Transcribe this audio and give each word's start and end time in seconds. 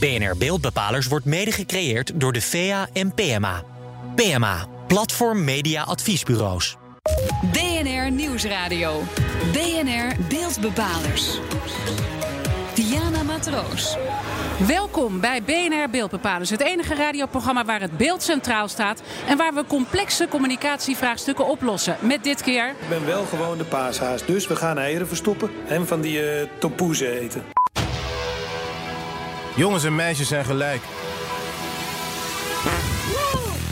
BNR 0.00 0.36
Beeldbepalers 0.38 1.06
wordt 1.06 1.24
mede 1.24 1.52
gecreëerd 1.52 2.20
door 2.20 2.32
de 2.32 2.40
VEA 2.40 2.88
en 2.92 3.14
PMA. 3.14 3.62
PMA, 4.14 4.66
Platform 4.86 5.44
Media 5.44 5.82
Adviesbureaus. 5.82 6.76
BNR 7.52 8.10
Nieuwsradio. 8.10 9.02
BNR 9.52 10.16
Beeldbepalers. 10.28 11.38
Diana 12.74 13.22
Matroos. 13.22 13.96
Welkom 14.66 15.20
bij 15.20 15.42
BNR 15.42 15.90
Beeldbepalers, 15.90 16.50
het 16.50 16.60
enige 16.60 16.94
radioprogramma 16.94 17.64
waar 17.64 17.80
het 17.80 17.96
beeld 17.96 18.22
centraal 18.22 18.68
staat 18.68 19.02
en 19.28 19.36
waar 19.36 19.54
we 19.54 19.64
complexe 19.66 20.28
communicatievraagstukken 20.28 21.46
oplossen. 21.46 21.96
Met 22.00 22.24
dit 22.24 22.42
keer. 22.42 22.68
Ik 22.68 22.88
ben 22.88 23.06
wel 23.06 23.24
gewoon 23.24 23.58
de 23.58 23.64
paashaas, 23.64 24.26
dus 24.26 24.46
we 24.46 24.56
gaan 24.56 24.78
eieren 24.78 25.08
verstoppen 25.08 25.50
en 25.68 25.86
van 25.86 26.00
die 26.00 26.40
uh, 26.40 26.48
tompoezen 26.58 27.18
eten. 27.18 27.59
Jongens 29.54 29.84
en 29.84 29.94
meisjes 29.94 30.28
zijn 30.28 30.44
gelijk. 30.44 30.82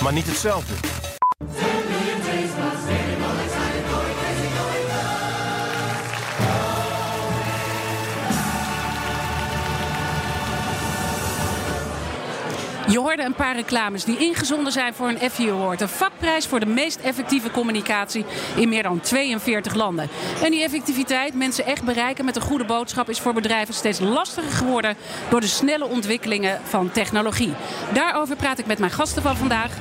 Maar 0.03 0.13
niet 0.13 0.27
hetzelfde. 0.27 0.98
Je 12.89 12.99
hoorde 12.99 13.23
een 13.23 13.35
paar 13.35 13.55
reclames 13.55 14.05
die 14.05 14.19
ingezonden 14.19 14.73
zijn 14.73 14.95
voor 14.95 15.09
een 15.09 15.19
Effie 15.19 15.51
Award. 15.51 15.81
Een 15.81 15.89
vakprijs 15.89 16.47
voor 16.47 16.61
de 16.61 16.67
meest 16.67 17.01
effectieve 17.01 17.51
communicatie 17.51 18.25
in 18.57 18.69
meer 18.69 18.83
dan 18.83 19.01
42 19.01 19.75
landen. 19.75 20.09
En 20.43 20.51
die 20.51 20.63
effectiviteit, 20.63 21.35
mensen 21.35 21.67
echt 21.67 21.85
bereiken 21.85 22.25
met 22.25 22.37
een 22.37 22.43
goede 22.43 22.65
boodschap, 22.65 23.09
is 23.09 23.21
voor 23.21 23.33
bedrijven 23.33 23.75
steeds 23.75 24.01
lastiger 24.01 24.51
geworden 24.51 24.97
door 25.31 25.41
de 25.41 25.47
snelle 25.47 25.87
ontwikkelingen 25.87 26.61
van 26.65 26.91
technologie. 26.91 27.53
Daarover 27.93 28.37
praat 28.37 28.59
ik 28.59 28.67
met 28.67 28.79
mijn 28.79 28.91
gasten 28.91 29.23
van 29.23 29.37
vandaag. 29.37 29.73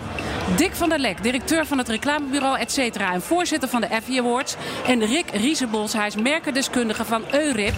Dick 0.56 0.76
van 0.76 0.90
der 0.90 1.00
Lek, 1.00 1.24
directeur 1.24 1.66
van 1.66 1.78
het 1.78 1.90
reclamebureau 1.90 2.60
et 2.60 2.72
cetera 2.72 3.14
en 3.14 3.22
voorzitter 3.22 3.70
van 3.70 3.82
de 3.82 3.88
Effie 3.88 4.20
Awards. 4.20 4.56
En 4.88 5.06
Rick 5.06 5.30
Riesebos, 5.30 5.94
hij 5.94 6.08
is 6.08 6.16
merkendeskundige 6.16 7.06
van 7.06 7.24
Eurip. 7.32 7.74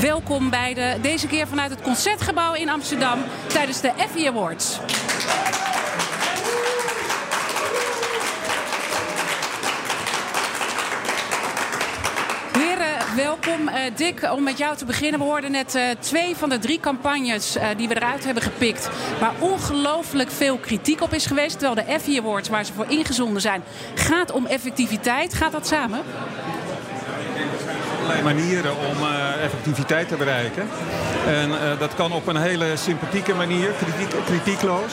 Welkom 0.00 0.50
bij 0.50 0.74
de, 0.74 0.96
deze 1.02 1.26
keer 1.26 1.46
vanuit 1.46 1.70
het 1.70 1.82
Concertgebouw 1.82 2.54
in 2.54 2.68
Amsterdam 2.68 3.18
tijdens 3.46 3.80
de 3.80 3.92
Effie 3.96 4.28
Awards. 4.28 4.78
Welkom. 13.16 13.68
Uh, 13.68 13.74
Dick, 13.96 14.32
om 14.32 14.42
met 14.42 14.58
jou 14.58 14.76
te 14.76 14.84
beginnen. 14.84 15.20
We 15.20 15.26
hoorden 15.26 15.50
net 15.50 15.74
uh, 15.74 15.82
twee 15.98 16.36
van 16.36 16.48
de 16.48 16.58
drie 16.58 16.80
campagnes 16.80 17.56
uh, 17.56 17.62
die 17.76 17.88
we 17.88 17.96
eruit 17.96 18.24
hebben 18.24 18.42
gepikt... 18.42 18.88
waar 19.20 19.32
ongelooflijk 19.38 20.30
veel 20.30 20.58
kritiek 20.58 21.00
op 21.00 21.12
is 21.12 21.26
geweest. 21.26 21.58
Terwijl 21.58 21.74
de 21.74 21.92
Effie 21.92 22.20
Awards, 22.20 22.48
waar 22.48 22.64
ze 22.64 22.72
voor 22.72 22.86
ingezonden 22.88 23.42
zijn, 23.42 23.62
gaat 23.94 24.32
om 24.32 24.46
effectiviteit. 24.46 25.34
Gaat 25.34 25.52
dat 25.52 25.66
samen? 25.66 26.00
Manieren 28.22 28.76
om 28.76 29.02
uh, 29.02 29.44
effectiviteit 29.44 30.08
te 30.08 30.16
bereiken. 30.16 30.68
En 31.26 31.48
uh, 31.50 31.56
dat 31.78 31.94
kan 31.94 32.12
op 32.12 32.26
een 32.26 32.36
hele 32.36 32.76
sympathieke 32.76 33.34
manier, 33.34 33.70
kritiek, 33.70 34.24
kritiekloos. 34.24 34.92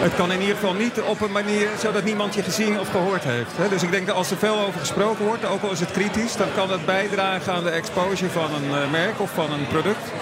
Het 0.00 0.14
kan 0.14 0.32
in 0.32 0.40
ieder 0.40 0.54
geval 0.54 0.74
niet 0.74 1.00
op 1.00 1.20
een 1.20 1.32
manier 1.32 1.68
zodat 1.78 2.04
niemand 2.04 2.34
je 2.34 2.42
gezien 2.42 2.80
of 2.80 2.90
gehoord 2.90 3.24
heeft. 3.24 3.56
Hè. 3.56 3.68
Dus 3.68 3.82
ik 3.82 3.90
denk 3.90 4.06
dat 4.06 4.16
als 4.16 4.30
er 4.30 4.36
veel 4.36 4.58
over 4.66 4.80
gesproken 4.80 5.24
wordt, 5.24 5.44
ook 5.44 5.62
al 5.62 5.70
is 5.70 5.80
het 5.80 5.90
kritisch, 5.90 6.36
dan 6.36 6.48
kan 6.54 6.68
dat 6.68 6.86
bijdragen 6.86 7.52
aan 7.52 7.64
de 7.64 7.70
exposure 7.70 8.30
van 8.30 8.54
een 8.54 8.70
uh, 8.70 8.90
merk 8.90 9.20
of 9.20 9.30
van 9.34 9.52
een 9.52 9.66
product. 9.66 10.12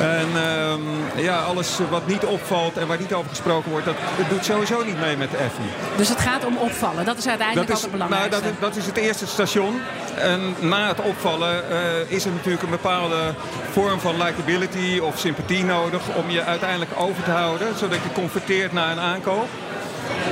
En 0.00 0.28
uh, 0.34 1.24
ja, 1.24 1.38
alles 1.38 1.78
wat 1.90 2.06
niet 2.06 2.24
opvalt 2.24 2.76
en 2.76 2.86
waar 2.86 2.98
niet 2.98 3.12
over 3.12 3.30
gesproken 3.30 3.70
wordt, 3.70 3.86
dat, 3.86 3.94
dat 4.16 4.28
doet 4.28 4.44
sowieso 4.44 4.84
niet 4.84 5.00
mee 5.00 5.16
met 5.16 5.30
de 5.30 5.36
EFI. 5.36 5.96
Dus 5.96 6.08
het 6.08 6.20
gaat 6.20 6.44
om 6.44 6.56
opvallen, 6.56 7.04
dat 7.04 7.18
is 7.18 7.28
uiteindelijk 7.28 7.68
dat 7.68 7.78
is, 7.78 7.90
belangrijk. 7.90 8.30
Nou, 8.30 8.42
dat, 8.42 8.52
dat, 8.60 8.76
is 8.76 8.86
het 8.86 8.96
eerste 8.96 9.26
station. 9.26 9.80
En 10.16 10.54
na 10.60 10.88
het 10.88 11.00
opvallen 11.00 11.64
uh, 11.70 12.10
is 12.10 12.24
er 12.24 12.32
natuurlijk 12.32 12.62
een 12.62 12.70
bepaalde 12.70 13.34
vorm 13.70 14.00
van 14.00 14.22
likability 14.22 14.98
of 14.98 15.18
sympathie 15.18 15.64
nodig 15.64 16.02
om 16.16 16.30
je 16.30 16.44
uiteindelijk 16.44 16.90
over 16.96 17.22
te 17.22 17.30
houden, 17.30 17.76
zodat 17.78 17.98
je 18.02 18.12
converteert 18.12 18.72
naar 18.72 18.90
een 18.90 19.00
aankoop. 19.00 19.48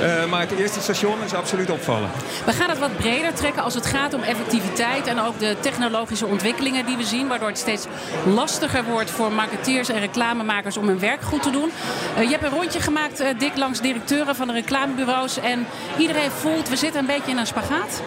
Uh, 0.01 0.25
maar 0.25 0.39
het 0.39 0.51
eerste 0.51 0.81
station 0.81 1.23
is 1.25 1.33
absoluut 1.33 1.69
opvallen. 1.69 2.09
We 2.45 2.53
gaan 2.53 2.69
het 2.69 2.79
wat 2.79 2.97
breder 2.97 3.33
trekken 3.33 3.63
als 3.63 3.73
het 3.73 3.85
gaat 3.85 4.13
om 4.13 4.21
effectiviteit 4.21 5.07
en 5.07 5.19
ook 5.19 5.39
de 5.39 5.55
technologische 5.59 6.25
ontwikkelingen 6.25 6.85
die 6.85 6.97
we 6.97 7.03
zien. 7.03 7.27
Waardoor 7.27 7.47
het 7.47 7.57
steeds 7.57 7.85
lastiger 8.25 8.83
wordt 8.83 9.11
voor 9.11 9.31
marketeers 9.31 9.89
en 9.89 9.99
reclamemakers 9.99 10.77
om 10.77 10.87
hun 10.87 10.99
werk 10.99 11.21
goed 11.21 11.43
te 11.43 11.49
doen. 11.49 11.71
Uh, 12.17 12.23
je 12.23 12.29
hebt 12.29 12.43
een 12.43 12.49
rondje 12.49 12.79
gemaakt, 12.79 13.21
uh, 13.21 13.27
Dick, 13.37 13.57
langs 13.57 13.81
directeuren 13.81 14.35
van 14.35 14.47
de 14.47 14.53
reclamebureaus. 14.53 15.39
En 15.39 15.67
iedereen 15.97 16.31
voelt, 16.31 16.69
we 16.69 16.75
zitten 16.75 16.99
een 16.99 17.05
beetje 17.05 17.31
in 17.31 17.37
een 17.37 17.47
spagaat. 17.47 18.01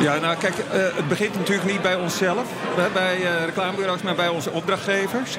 Ja, 0.00 0.18
nou 0.18 0.36
kijk, 0.36 0.54
het 0.70 1.08
begint 1.08 1.34
natuurlijk 1.34 1.70
niet 1.70 1.82
bij 1.82 1.94
onszelf, 1.94 2.46
bij 2.92 3.18
reclamebureaus, 3.44 4.02
maar 4.02 4.14
bij 4.14 4.28
onze 4.28 4.50
opdrachtgevers. 4.50 5.36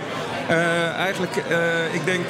eigenlijk, 0.97 1.35
ik 1.91 2.05
denk 2.05 2.25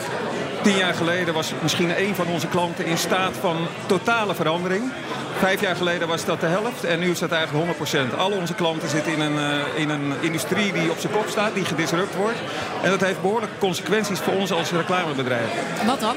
Tien 0.63 0.77
jaar 0.77 0.93
geleden 0.93 1.33
was 1.33 1.53
misschien 1.61 2.01
een 2.01 2.15
van 2.15 2.27
onze 2.27 2.47
klanten 2.47 2.85
in 2.85 2.97
staat 2.97 3.33
van 3.39 3.57
totale 3.85 4.35
verandering. 4.35 4.91
Vijf 5.37 5.61
jaar 5.61 5.75
geleden 5.75 6.07
was 6.07 6.25
dat 6.25 6.39
de 6.39 6.45
helft 6.45 6.83
en 6.83 6.99
nu 6.99 7.09
is 7.09 7.19
dat 7.19 7.31
eigenlijk 7.31 7.77
100%. 8.13 8.17
Al 8.17 8.31
onze 8.31 8.53
klanten 8.53 8.89
zitten 8.89 9.11
in 9.11 9.19
een, 9.19 9.35
uh, 9.35 9.79
in 9.81 9.89
een 9.89 10.13
industrie 10.21 10.73
die 10.73 10.91
op 10.91 10.97
zijn 10.97 11.13
kop 11.13 11.27
staat, 11.27 11.53
die 11.53 11.65
gedisrupt 11.65 12.15
wordt. 12.15 12.37
En 12.83 12.89
dat 12.89 13.01
heeft 13.01 13.21
behoorlijke 13.21 13.57
consequenties 13.57 14.19
voor 14.19 14.33
ons 14.33 14.51
als 14.51 14.71
reclamebedrijf. 14.71 15.49
Wat 15.85 15.99
dan? 15.99 16.15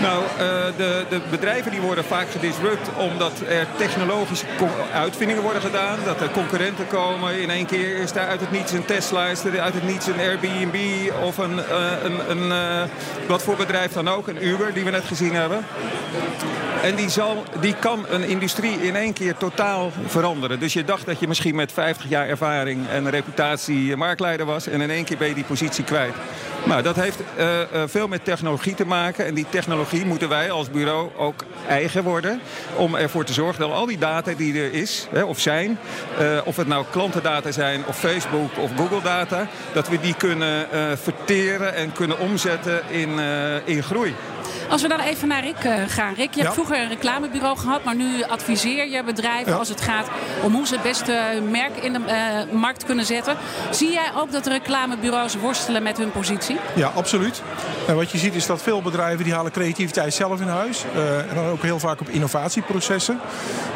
Nou, 0.00 0.22
uh, 0.22 0.38
de, 0.76 1.04
de, 1.08 1.20
bedrijven 1.30 1.70
die 1.70 1.80
worden 1.80 2.04
vaak 2.04 2.30
gedisrupt 2.30 2.88
omdat 2.96 3.32
er 3.48 3.66
technologische 3.76 4.46
uitvindingen 4.94 5.42
worden 5.42 5.62
gedaan. 5.62 5.98
Dat 6.04 6.20
er 6.20 6.30
concurrenten 6.30 6.86
komen. 6.86 7.40
In 7.40 7.50
één 7.50 7.66
keer 7.66 7.96
is 7.96 8.12
daar 8.12 8.28
uit 8.28 8.40
het 8.40 8.50
niets 8.50 8.72
een 8.72 8.84
Tesla, 8.84 9.26
is 9.26 9.44
er 9.44 9.60
uit 9.60 9.74
het 9.74 9.86
niets 9.86 10.06
een 10.06 10.18
Airbnb 10.18 10.76
of 11.22 11.38
een, 11.38 11.56
uh, 11.56 11.92
een, 12.02 12.30
een 12.30 12.48
uh, 12.48 12.82
wat 13.28 13.42
voor 13.42 13.56
bedrijf 13.56 13.92
dan 13.92 14.08
ook, 14.08 14.28
een 14.28 14.46
Uber 14.46 14.72
die 14.72 14.84
we 14.84 14.90
net 14.90 15.04
gezien 15.04 15.34
hebben. 15.34 15.64
En 16.82 16.94
die, 16.94 17.08
zal, 17.08 17.44
die 17.60 17.74
kan 17.74 18.06
een 18.08 18.24
industrie 18.24 18.82
in 18.82 18.96
één 18.96 19.12
keer 19.12 19.36
totaal 19.36 19.92
veranderen. 20.06 20.60
Dus 20.60 20.72
je 20.72 20.84
dacht 20.84 21.06
dat 21.06 21.20
je 21.20 21.28
misschien 21.28 21.54
met 21.54 21.72
50 21.72 22.08
jaar 22.08 22.28
ervaring 22.28 22.88
en 22.88 23.10
reputatie 23.10 23.96
marktleider 23.96 24.46
was. 24.46 24.66
En 24.66 24.80
in 24.80 24.90
één 24.90 25.04
keer 25.04 25.16
ben 25.16 25.28
je 25.28 25.34
die 25.34 25.44
positie 25.44 25.84
kwijt. 25.84 26.14
Nou, 26.64 26.82
dat 26.82 26.96
heeft 26.96 27.20
uh, 27.38 27.44
uh, 27.60 27.82
veel 27.86 28.08
met 28.08 28.24
technologie 28.24 28.74
te 28.74 28.86
maken. 28.86 29.26
En 29.26 29.34
die 29.34 29.46
technologie 29.48 30.06
moeten 30.06 30.28
wij 30.28 30.50
als 30.50 30.70
bureau 30.70 31.10
ook 31.16 31.44
eigen 31.68 32.02
worden. 32.02 32.40
Om 32.76 32.94
ervoor 32.94 33.24
te 33.24 33.32
zorgen 33.32 33.60
dat 33.60 33.70
al 33.72 33.86
die 33.86 33.98
data 33.98 34.32
die 34.36 34.58
er 34.60 34.72
is, 34.72 35.06
hè, 35.10 35.22
of 35.22 35.40
zijn... 35.40 35.78
Uh, 36.20 36.38
of 36.44 36.56
het 36.56 36.66
nou 36.66 36.84
klantendata 36.90 37.50
zijn 37.50 37.82
of 37.86 37.98
Facebook 37.98 38.58
of 38.58 38.70
Google 38.76 39.02
data... 39.02 39.46
dat 39.72 39.88
we 39.88 40.00
die 40.00 40.14
kunnen 40.14 40.66
verteren 41.02 41.74
en 41.74 41.92
kunnen 41.92 42.18
omzetten 42.18 42.82
in, 42.88 43.18
in 43.64 43.82
groei. 43.82 44.14
Als 44.68 44.82
we 44.82 44.88
dan 44.88 45.00
even 45.00 45.28
naar 45.28 45.44
Rick 45.44 45.56
gaan. 45.88 46.14
Rick, 46.14 46.34
je 46.34 46.40
hebt 46.40 46.46
Ja. 46.46 46.52
vroeger 46.52 46.78
een 46.78 46.88
reclamebureau 46.88 47.58
gehad, 47.58 47.84
maar 47.84 47.94
nu 47.96 48.22
adviseer 48.22 48.88
je 48.88 49.02
bedrijven 49.04 49.52
Ja. 49.52 49.58
als 49.58 49.68
het 49.68 49.80
gaat 49.80 50.08
om 50.42 50.52
hoe 50.54 50.66
ze 50.66 50.74
het 50.74 50.82
beste 50.82 51.42
merk 51.50 51.76
in 51.76 51.92
de 51.92 52.00
eh, 52.06 52.52
markt 52.54 52.84
kunnen 52.84 53.04
zetten. 53.04 53.36
Zie 53.70 53.92
jij 53.92 54.10
ook 54.16 54.32
dat 54.32 54.44
de 54.44 54.50
reclamebureaus 54.50 55.36
worstelen 55.36 55.82
met 55.82 55.96
hun 55.96 56.10
positie? 56.10 56.53
Ja, 56.74 56.92
absoluut. 56.94 57.42
En 57.86 57.96
wat 57.96 58.10
je 58.10 58.18
ziet 58.18 58.34
is 58.34 58.46
dat 58.46 58.62
veel 58.62 58.82
bedrijven 58.82 59.24
die 59.24 59.34
halen 59.34 59.52
creativiteit 59.52 60.14
zelf 60.14 60.40
in 60.40 60.48
huis. 60.48 60.84
Eh, 60.94 61.18
en 61.18 61.34
dan 61.34 61.46
ook 61.46 61.62
heel 61.62 61.78
vaak 61.78 62.00
op 62.00 62.08
innovatieprocessen. 62.08 63.20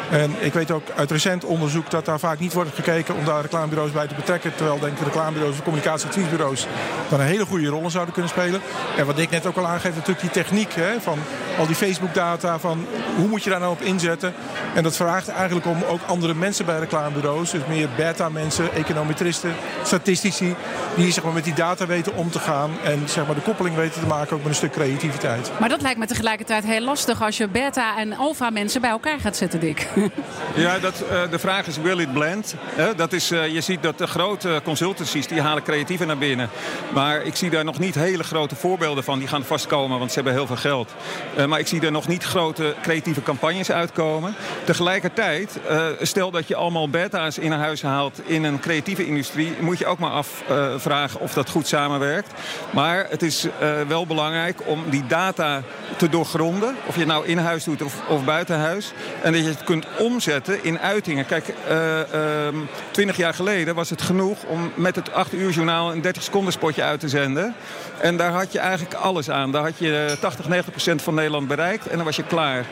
En 0.09 0.35
ik 0.39 0.53
weet 0.53 0.71
ook 0.71 0.83
uit 0.95 1.11
recent 1.11 1.45
onderzoek 1.45 1.89
dat 1.89 2.05
daar 2.05 2.19
vaak 2.19 2.39
niet 2.39 2.53
wordt 2.53 2.75
gekeken 2.75 3.15
om 3.15 3.25
daar 3.25 3.41
reclamebureaus 3.41 3.91
bij 3.91 4.07
te 4.07 4.15
betrekken. 4.15 4.55
Terwijl 4.55 4.79
denk 4.79 4.97
ik 4.97 5.03
reclamebureaus 5.03 5.53
of 5.53 5.63
communicatieadviesbureaus 5.63 6.67
daar 7.09 7.19
een 7.19 7.25
hele 7.25 7.45
goede 7.45 7.67
rol 7.67 7.89
zouden 7.89 8.13
kunnen 8.13 8.31
spelen. 8.31 8.61
En 8.97 9.05
wat 9.05 9.17
ik 9.17 9.29
net 9.29 9.45
ook 9.45 9.57
al 9.57 9.67
aangeef, 9.67 9.95
natuurlijk 9.95 10.21
die 10.21 10.29
techniek 10.29 10.73
hè, 10.73 11.01
van 11.01 11.19
al 11.57 11.65
die 11.65 11.75
Facebook 11.75 12.13
data. 12.13 12.59
Van 12.59 12.85
hoe 13.15 13.27
moet 13.27 13.43
je 13.43 13.49
daar 13.49 13.59
nou 13.59 13.71
op 13.71 13.81
inzetten? 13.81 14.33
En 14.75 14.83
dat 14.83 14.95
vraagt 14.95 15.27
eigenlijk 15.27 15.65
om 15.65 15.83
ook 15.87 16.01
andere 16.07 16.33
mensen 16.33 16.65
bij 16.65 16.79
reclamebureaus. 16.79 17.51
Dus 17.51 17.61
meer 17.67 17.89
beta 17.95 18.29
mensen, 18.29 18.73
econometristen, 18.73 19.53
statistici. 19.83 20.55
Die 20.95 21.11
zeg 21.11 21.23
maar, 21.23 21.33
met 21.33 21.43
die 21.43 21.53
data 21.53 21.85
weten 21.85 22.15
om 22.15 22.31
te 22.31 22.39
gaan. 22.39 22.68
En 22.83 23.09
zeg 23.09 23.25
maar, 23.25 23.35
de 23.35 23.41
koppeling 23.41 23.75
weten 23.75 24.01
te 24.01 24.07
maken 24.07 24.31
ook 24.31 24.39
met 24.39 24.49
een 24.49 24.55
stuk 24.55 24.71
creativiteit. 24.71 25.51
Maar 25.59 25.69
dat 25.69 25.81
lijkt 25.81 25.99
me 25.99 26.05
tegelijkertijd 26.05 26.65
heel 26.65 26.81
lastig 26.81 27.21
als 27.21 27.37
je 27.37 27.47
beta 27.47 27.97
en 27.97 28.13
alpha 28.13 28.49
mensen 28.49 28.81
bij 28.81 28.89
elkaar 28.89 29.19
gaat 29.19 29.35
zetten, 29.35 29.59
Dick. 29.59 29.87
Ja, 30.55 30.79
dat, 30.79 31.03
uh, 31.11 31.31
de 31.31 31.39
vraag 31.39 31.67
is 31.67 31.77
will 31.77 31.99
it 31.99 32.13
blend? 32.13 32.55
Hè? 32.63 32.95
dat 32.95 33.13
is, 33.13 33.31
uh, 33.31 33.47
je 33.47 33.61
ziet 33.61 33.83
dat 33.83 33.97
de 33.97 34.07
grote 34.07 34.61
consultancies 34.63 35.27
die 35.27 35.41
halen 35.41 35.63
creatieven 35.63 36.07
naar 36.07 36.17
binnen. 36.17 36.49
Maar 36.93 37.21
ik 37.21 37.35
zie 37.35 37.49
daar 37.49 37.63
nog 37.63 37.79
niet 37.79 37.95
hele 37.95 38.23
grote 38.23 38.55
voorbeelden 38.55 39.03
van. 39.03 39.19
Die 39.19 39.27
gaan 39.27 39.43
vast 39.43 39.67
komen, 39.67 39.99
want 39.99 40.09
ze 40.09 40.15
hebben 40.15 40.33
heel 40.33 40.47
veel 40.47 40.55
geld. 40.55 40.93
Uh, 41.37 41.45
maar 41.45 41.59
ik 41.59 41.67
zie 41.67 41.81
er 41.81 41.91
nog 41.91 42.07
niet 42.07 42.23
grote 42.23 42.75
creatieve 42.81 43.23
campagnes 43.23 43.71
uitkomen. 43.71 44.35
Tegelijkertijd, 44.63 45.59
stel 46.01 46.31
dat 46.31 46.47
je 46.47 46.55
allemaal 46.55 46.89
beta's 46.89 47.37
in 47.37 47.51
huis 47.51 47.81
haalt 47.81 48.21
in 48.25 48.43
een 48.43 48.59
creatieve 48.59 49.05
industrie... 49.05 49.55
moet 49.59 49.77
je 49.77 49.85
ook 49.85 49.99
maar 49.99 50.11
afvragen 50.11 51.19
of 51.19 51.33
dat 51.33 51.49
goed 51.49 51.67
samenwerkt. 51.67 52.33
Maar 52.71 53.05
het 53.09 53.21
is 53.21 53.47
wel 53.87 54.05
belangrijk 54.05 54.59
om 54.65 54.83
die 54.89 55.07
data 55.07 55.61
te 55.97 56.09
doorgronden. 56.09 56.75
Of 56.85 56.93
je 56.93 56.99
het 56.99 57.09
nou 57.09 57.25
in 57.25 57.37
huis 57.37 57.63
doet 57.63 57.81
of, 57.81 58.01
of 58.07 58.23
buiten 58.23 58.59
huis. 58.59 58.93
En 59.21 59.31
dat 59.31 59.41
je 59.41 59.49
het 59.49 59.63
kunt 59.63 59.85
omzetten 59.97 60.63
in 60.63 60.79
uitingen. 60.79 61.25
Kijk, 61.25 61.53
ehm, 61.67 62.55
twintig 62.91 63.17
jaar 63.17 63.33
geleden 63.33 63.75
was 63.75 63.89
het 63.89 64.01
genoeg 64.01 64.43
om 64.43 64.71
met 64.75 64.95
het 64.95 65.13
8 65.13 65.33
uur 65.33 65.49
journaal 65.49 65.91
een 65.91 66.01
30 66.01 66.23
seconden 66.23 66.53
spotje 66.53 66.83
uit 66.83 66.99
te 66.99 67.09
zenden. 67.09 67.55
En 68.01 68.17
daar 68.17 68.31
had 68.31 68.51
je 68.51 68.59
eigenlijk 68.59 68.93
alles 68.93 69.29
aan. 69.29 69.51
Daar 69.51 69.63
had 69.63 69.77
je 69.77 70.17
80, 70.19 70.47
90 70.47 70.71
procent 70.73 71.01
van 71.01 71.13
Nederland 71.13 71.47
bereikt 71.47 71.87
en 71.87 71.95
dan 71.95 72.05
was 72.05 72.15
je 72.15 72.23
klaar. 72.23 72.65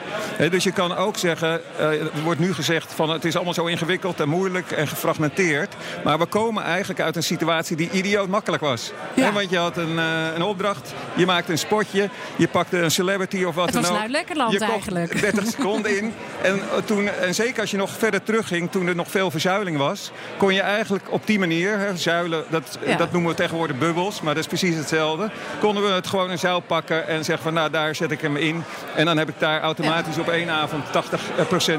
dus 0.50 0.64
je 0.64 0.72
kan 0.72 0.96
ook 0.96 1.18
zeggen, 1.18 1.62
uh, 1.80 2.02
er 2.02 2.24
wordt 2.24 2.40
nu 2.40 2.54
gezegd 2.54 2.94
van 2.94 3.10
het 3.10 3.26
is 3.26 3.36
allemaal 3.36 3.54
zo 3.54 3.66
ingewikkeld 3.66 4.20
en 4.20 4.30
moeilijk 4.30 4.72
en 4.72 4.88
gefragmenteerd. 4.88 5.76
Maar 6.04 6.20
we 6.20 6.26
komen 6.26 6.64
eigenlijk 6.64 7.02
uit 7.02 7.16
een 7.16 7.24
situatie 7.24 7.76
die 7.76 7.90
idioot 7.92 8.28
makkelijk 8.28 8.64
was. 8.64 8.92
want 9.34 9.50
je 9.50 9.58
had 9.58 9.77
een, 9.78 9.96
uh, 9.96 10.36
een 10.36 10.44
opdracht, 10.44 10.94
je 11.16 11.26
maakte 11.26 11.52
een 11.52 11.58
spotje, 11.58 12.10
je 12.36 12.48
pakte 12.48 12.78
een 12.78 12.92
celebrity 12.92 13.44
of 13.44 13.56
wat 13.56 13.72
dan 13.72 13.86
ook. 13.86 13.92
Het 13.92 14.02
was 14.02 14.12
lekker 14.12 14.36
land 14.36 14.62
eigenlijk. 14.62 15.22
30 15.22 15.46
seconden 15.46 15.98
in. 15.98 16.14
En, 16.42 16.56
uh, 16.56 16.62
toen, 16.86 17.10
en 17.10 17.36
zeker 17.36 17.62
als 17.62 17.72
je 17.72 17.78
nog 17.78 17.90
verder 17.90 18.24
terugging, 18.24 18.72
toen 18.72 18.88
er 18.88 18.96
nog 18.96 19.12
veel 19.12 19.32
verzuiling 19.32 19.78
was, 19.78 20.12
kon 20.38 20.54
je 20.54 20.62
eigenlijk 20.62 21.12
op 21.12 21.28
die 21.28 21.40
manier, 21.40 21.78
hè, 21.78 21.98
zuilen, 21.98 22.44
dat, 22.50 22.78
dat 22.98 23.12
noemen 23.12 23.32
we 23.32 23.38
tegenwoordig 23.38 23.78
bubbels, 23.78 24.22
maar 24.22 24.34
dat 24.34 24.44
is 24.44 24.50
precies 24.50 24.76
hetzelfde. 24.76 25.30
Konden 25.60 25.84
we 25.84 25.90
het 25.90 26.08
gewoon 26.08 26.30
een 26.30 26.40
zuil 26.40 26.60
pakken 26.60 27.08
en 27.08 27.26
zeggen 27.26 27.44
van 27.44 27.54
nou 27.54 27.70
daar 27.70 27.96
zet 27.96 28.12
ik 28.12 28.22
hem 28.22 28.36
in. 28.36 28.64
En 28.96 29.06
dan 29.06 29.18
heb 29.18 29.30
ik 29.30 29.40
daar 29.40 29.62
automatisch 29.62 30.18
op 30.18 30.30
één 30.30 30.50
avond 30.50 30.84
80% 30.86 30.90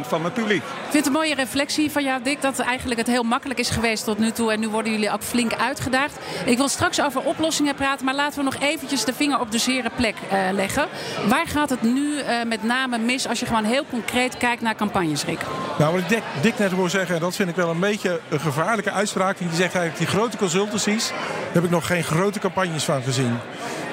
van 0.00 0.20
mijn 0.20 0.32
publiek. 0.32 0.62
Ik 0.62 0.72
vind 0.82 0.92
het 0.92 1.06
een 1.06 1.12
mooie 1.12 1.34
reflectie 1.34 1.90
van 1.90 2.04
jou 2.04 2.22
Dick 2.22 2.42
dat 2.42 2.58
eigenlijk 2.58 3.00
het 3.00 3.08
heel 3.08 3.22
makkelijk 3.22 3.60
is 3.60 3.70
geweest 3.70 4.04
tot 4.04 4.18
nu 4.18 4.30
toe. 4.30 4.52
En 4.52 4.60
nu 4.60 4.68
worden 4.68 4.92
jullie 4.92 5.10
ook 5.10 5.22
flink 5.22 5.54
uitgedaagd. 5.54 6.18
Ik 6.44 6.56
wil 6.56 6.68
straks 6.68 7.00
over 7.00 7.20
oplossingen 7.20 7.74
praten, 7.74 7.87
maar 7.96 8.14
laten 8.14 8.38
we 8.38 8.44
nog 8.44 8.56
eventjes 8.60 9.04
de 9.04 9.14
vinger 9.14 9.40
op 9.40 9.50
de 9.50 9.58
zere 9.58 9.90
plek 9.96 10.14
uh, 10.32 10.38
leggen. 10.52 10.88
Waar 11.28 11.46
gaat 11.46 11.70
het 11.70 11.82
nu 11.82 12.14
uh, 12.14 12.24
met 12.46 12.62
name 12.62 12.98
mis 12.98 13.28
als 13.28 13.40
je 13.40 13.46
gewoon 13.46 13.64
heel 13.64 13.84
concreet 13.90 14.36
kijkt 14.36 14.62
naar 14.62 14.74
campagnes, 14.74 15.24
Rick? 15.24 15.40
Nou, 15.78 15.92
wat 15.92 16.10
ik 16.10 16.22
Dick 16.42 16.58
net 16.58 16.72
hoor 16.72 16.90
zeggen, 16.90 17.20
dat 17.20 17.36
vind 17.36 17.48
ik 17.48 17.56
wel 17.56 17.70
een 17.70 17.80
beetje 17.80 18.20
een 18.28 18.40
gevaarlijke 18.40 18.90
uitspraak. 18.90 19.38
Die 19.38 19.48
zegt 19.48 19.74
eigenlijk, 19.74 19.96
die 19.96 20.06
grote 20.06 20.36
consultancies, 20.36 21.08
daar 21.08 21.52
heb 21.52 21.64
ik 21.64 21.70
nog 21.70 21.86
geen 21.86 22.04
grote 22.04 22.38
campagnes 22.38 22.84
van 22.84 23.02
gezien. 23.02 23.38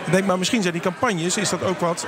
Ik 0.05 0.11
denk, 0.11 0.25
maar 0.25 0.37
misschien 0.37 0.61
zijn 0.61 0.73
die 0.73 0.81
campagnes, 0.81 1.37
is 1.37 1.49
dat 1.49 1.63
ook 1.63 1.79
wat 1.79 2.05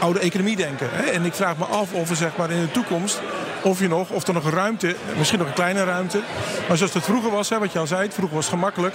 oude 0.00 0.18
economie 0.18 0.56
denken. 0.56 0.88
Hè? 0.90 1.02
En 1.02 1.24
ik 1.24 1.34
vraag 1.34 1.56
me 1.56 1.64
af 1.64 1.92
of 1.92 2.08
we 2.08 2.14
zeg 2.14 2.36
maar 2.36 2.50
in 2.50 2.60
de 2.60 2.70
toekomst 2.70 3.20
of, 3.64 3.80
je 3.80 3.88
nog, 3.88 4.10
of 4.10 4.26
er 4.26 4.34
nog 4.34 4.50
ruimte, 4.50 4.96
misschien 5.16 5.38
nog 5.38 5.48
een 5.48 5.54
kleine 5.54 5.84
ruimte. 5.84 6.20
Maar 6.68 6.76
zoals 6.76 6.94
het 6.94 7.04
vroeger 7.04 7.30
was, 7.30 7.48
hè, 7.48 7.58
wat 7.58 7.72
je 7.72 7.78
al 7.78 7.86
zei, 7.86 8.10
vroeger 8.10 8.34
was 8.36 8.44
het 8.44 8.54
gemakkelijk. 8.54 8.94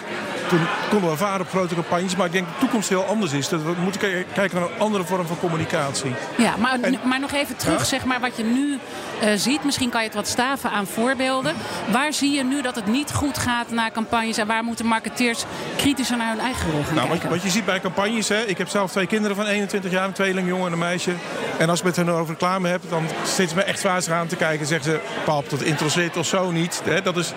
Toen 0.49 0.59
konden 0.89 1.09
we 1.09 1.17
varen 1.17 1.41
op 1.41 1.49
grote 1.49 1.73
campagnes. 1.73 2.15
Maar 2.15 2.25
ik 2.25 2.31
denk 2.31 2.45
dat 2.45 2.53
de 2.53 2.59
toekomst 2.59 2.89
heel 2.89 3.03
anders 3.03 3.31
is. 3.31 3.49
Dat 3.49 3.63
we 3.63 3.73
moeten 3.81 4.01
kijken 4.33 4.59
naar 4.59 4.69
een 4.69 4.79
andere 4.79 5.03
vorm 5.03 5.27
van 5.27 5.39
communicatie. 5.39 6.15
Ja, 6.37 6.55
maar, 6.57 6.79
maar 7.03 7.19
nog 7.19 7.31
even 7.31 7.55
terug, 7.55 7.85
zeg 7.85 8.05
maar, 8.05 8.19
wat 8.19 8.37
je 8.37 8.43
nu 8.43 8.79
uh, 9.23 9.31
ziet. 9.35 9.63
Misschien 9.63 9.89
kan 9.89 10.01
je 10.01 10.07
het 10.07 10.15
wat 10.15 10.27
staven 10.27 10.71
aan 10.71 10.87
voorbeelden. 10.87 11.53
Waar 11.91 12.13
zie 12.13 12.31
je 12.31 12.43
nu 12.43 12.61
dat 12.61 12.75
het 12.75 12.87
niet 12.87 13.11
goed 13.11 13.37
gaat 13.37 13.71
naar 13.71 13.91
campagnes? 13.91 14.37
En 14.37 14.47
waar 14.47 14.63
moeten 14.63 14.85
marketeers 14.85 15.43
kritischer 15.77 16.17
naar 16.17 16.29
hun 16.29 16.39
eigen 16.39 16.71
rol 16.71 16.83
gaan 16.83 16.95
nou, 16.95 17.07
kijken? 17.07 17.29
Wat, 17.29 17.37
wat, 17.37 17.45
je 17.45 17.51
ziet 17.51 17.65
bij 17.65 17.79
campagnes, 17.79 18.27
hè, 18.27 18.41
ik 18.41 18.57
heb 18.57 18.67
zelf 18.67 18.91
twee 18.91 19.07
kinderen 19.07 19.35
van 19.35 19.45
21 19.45 19.91
jaar, 19.91 20.05
een 20.05 20.11
tweeling, 20.11 20.47
jongen 20.47 20.65
en 20.65 20.71
een 20.71 20.79
meisje. 20.79 21.11
En 21.57 21.69
als 21.69 21.79
ik 21.79 21.85
met 21.85 21.95
hen 21.95 22.09
over 22.09 22.33
reclame 22.33 22.67
heb, 22.67 22.81
dan 22.89 23.03
steeds 23.23 23.53
me 23.53 23.63
echt 23.63 23.79
zwaar 23.79 24.13
aan 24.13 24.27
te 24.27 24.35
kijken. 24.35 24.58
Zeggen 24.67 24.91
ze, 24.91 24.99
pap, 25.25 25.49
dat 25.49 25.61
interesseert 25.61 26.17
of 26.17 26.25
zo 26.25 26.51
niet. 26.51 26.81
Hè, 26.85 27.01
dat 27.01 27.17
is, 27.17 27.33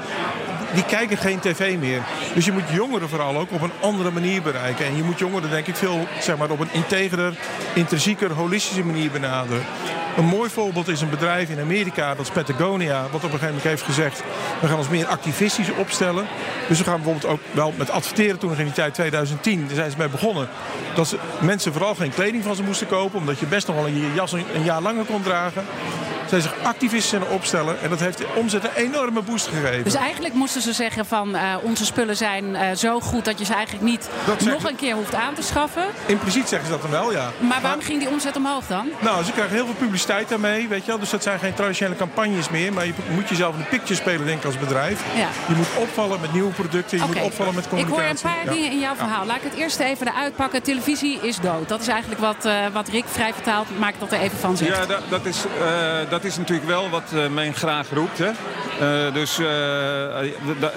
die 0.74 0.84
kijken 0.84 1.16
geen 1.16 1.40
tv 1.40 1.78
meer. 1.78 2.02
Dus 2.34 2.44
je 2.44 2.52
moet 2.52 2.68
jongeren 2.70 3.08
vooral 3.08 3.36
ook 3.36 3.52
op 3.52 3.62
een 3.62 3.72
andere 3.80 4.10
manier 4.10 4.42
bereiken. 4.42 4.86
En 4.86 4.96
je 4.96 5.02
moet 5.02 5.18
jongeren 5.18 5.50
denk 5.50 5.66
ik 5.66 5.76
veel 5.76 6.06
zeg 6.20 6.36
maar, 6.36 6.50
op 6.50 6.60
een 6.60 6.72
integerder, 6.72 7.34
intrinsieker, 7.74 8.32
holistische 8.32 8.84
manier 8.84 9.10
benaderen. 9.10 9.62
Een 10.16 10.24
mooi 10.24 10.50
voorbeeld 10.50 10.88
is 10.88 11.00
een 11.00 11.10
bedrijf 11.10 11.48
in 11.48 11.60
Amerika, 11.60 12.14
dat 12.14 12.26
is 12.26 12.32
Patagonia, 12.32 13.02
wat 13.02 13.10
op 13.10 13.14
een 13.14 13.20
gegeven 13.22 13.46
moment 13.46 13.64
heeft 13.64 13.82
gezegd: 13.82 14.22
we 14.60 14.66
gaan 14.66 14.78
ons 14.78 14.88
meer 14.88 15.06
activistisch 15.06 15.72
opstellen. 15.78 16.26
Dus 16.68 16.78
we 16.78 16.84
gaan 16.84 17.02
bijvoorbeeld 17.02 17.32
ook 17.32 17.40
wel 17.50 17.72
met 17.76 17.90
adverteren 17.90 18.38
toen 18.38 18.48
nog 18.48 18.58
in 18.58 18.64
die 18.64 18.74
tijd 18.74 18.94
2010, 18.94 19.66
daar 19.66 19.76
zijn 19.76 19.90
ze 19.90 19.96
mee 19.98 20.08
begonnen. 20.08 20.48
Dat 20.94 21.08
ze, 21.08 21.18
mensen 21.40 21.72
vooral 21.72 21.94
geen 21.94 22.10
kleding 22.10 22.44
van 22.44 22.54
ze 22.54 22.62
moesten 22.62 22.86
kopen, 22.86 23.18
omdat 23.18 23.38
je 23.38 23.46
best 23.46 23.66
nog 23.66 23.76
wel 23.76 23.86
een 23.86 24.12
jas 24.14 24.32
een 24.32 24.64
jaar 24.64 24.82
langer 24.82 25.04
kon 25.04 25.22
dragen 25.22 25.64
zij 26.32 26.40
zich 26.40 26.54
activistisch 26.62 27.10
zijn 27.10 27.28
opstellen. 27.28 27.80
En 27.82 27.88
dat 27.88 28.00
heeft 28.00 28.18
de 28.18 28.26
omzet 28.34 28.64
een 28.64 28.70
enorme 28.74 29.22
boost 29.22 29.46
gegeven. 29.46 29.84
Dus 29.84 29.94
eigenlijk 29.94 30.34
moesten 30.34 30.62
ze 30.62 30.72
zeggen 30.72 31.06
van 31.06 31.34
uh, 31.34 31.54
onze 31.62 31.84
spullen 31.84 32.16
zijn 32.16 32.44
uh, 32.44 32.60
zo 32.76 33.00
goed 33.00 33.24
dat 33.24 33.38
je 33.38 33.44
ze 33.44 33.54
eigenlijk 33.54 33.84
niet 33.84 34.08
nog 34.44 34.64
een 34.64 34.76
keer 34.76 34.94
hoeft 34.94 35.14
aan 35.14 35.34
te 35.34 35.42
schaffen. 35.42 35.84
Impliciet 36.06 36.48
zeggen 36.48 36.68
ze 36.68 36.72
dat 36.72 36.82
dan 36.82 36.90
wel, 36.90 37.12
ja. 37.12 37.30
Maar 37.38 37.60
waarom 37.60 37.80
ging 37.80 37.98
die 37.98 38.08
omzet 38.08 38.36
omhoog 38.36 38.66
dan? 38.66 38.88
Nou, 39.00 39.24
ze 39.24 39.32
krijgen 39.32 39.54
heel 39.54 39.64
veel 39.64 39.74
publiciteit 39.74 40.28
daarmee, 40.28 40.68
weet 40.68 40.80
je 40.80 40.86
wel. 40.86 40.98
Dus 40.98 41.10
dat 41.10 41.22
zijn 41.22 41.38
geen 41.38 41.54
traditionele 41.54 41.96
campagnes 41.96 42.48
meer. 42.48 42.72
Maar 42.72 42.86
je 42.86 42.92
moet 43.10 43.28
jezelf 43.28 43.54
in 43.54 43.60
de 43.60 43.68
picture 43.68 43.94
spelen, 43.94 44.26
denk 44.26 44.38
ik, 44.38 44.44
als 44.44 44.58
bedrijf. 44.58 45.02
Ja. 45.16 45.28
Je 45.48 45.54
moet 45.54 45.66
opvallen 45.78 46.20
met 46.20 46.32
nieuwe 46.32 46.52
producten. 46.52 46.98
Je 46.98 47.04
okay. 47.04 47.16
moet 47.16 47.30
opvallen 47.30 47.54
met 47.54 47.68
communicatie. 47.68 48.04
Ik 48.04 48.22
hoor 48.22 48.30
een 48.32 48.44
paar 48.44 48.44
ja. 48.44 48.52
dingen 48.52 48.70
in 48.70 48.80
jouw 48.80 48.94
verhaal. 48.94 49.26
Laat 49.26 49.36
ik 49.36 49.42
het 49.42 49.54
eerst 49.54 49.78
even 49.78 50.08
eruit 50.08 50.36
pakken. 50.36 50.62
Televisie 50.62 51.18
is 51.22 51.38
dood. 51.40 51.68
Dat 51.68 51.80
is 51.80 51.88
eigenlijk 51.88 52.20
wat, 52.20 52.46
uh, 52.46 52.54
wat 52.72 52.88
Rick 52.88 53.04
vrij 53.06 53.32
vertaald 53.32 53.78
maakt 53.78 54.00
dat 54.00 54.12
er 54.12 54.20
even 54.20 54.38
van 54.38 54.56
zegt. 54.56 54.76
Ja, 54.76 54.86
dat, 54.86 55.00
dat, 55.08 55.26
is, 55.26 55.44
dat 56.08 56.21
is 56.24 56.36
natuurlijk 56.36 56.68
wel 56.68 56.90
wat 56.90 57.12
wat 57.12 57.28
men 57.30 57.54
graag 57.54 57.90
roept. 57.90 58.18
Hè. 58.18 58.30
Uh, 58.82 59.14
dus 59.14 59.38
uh, 59.38 59.46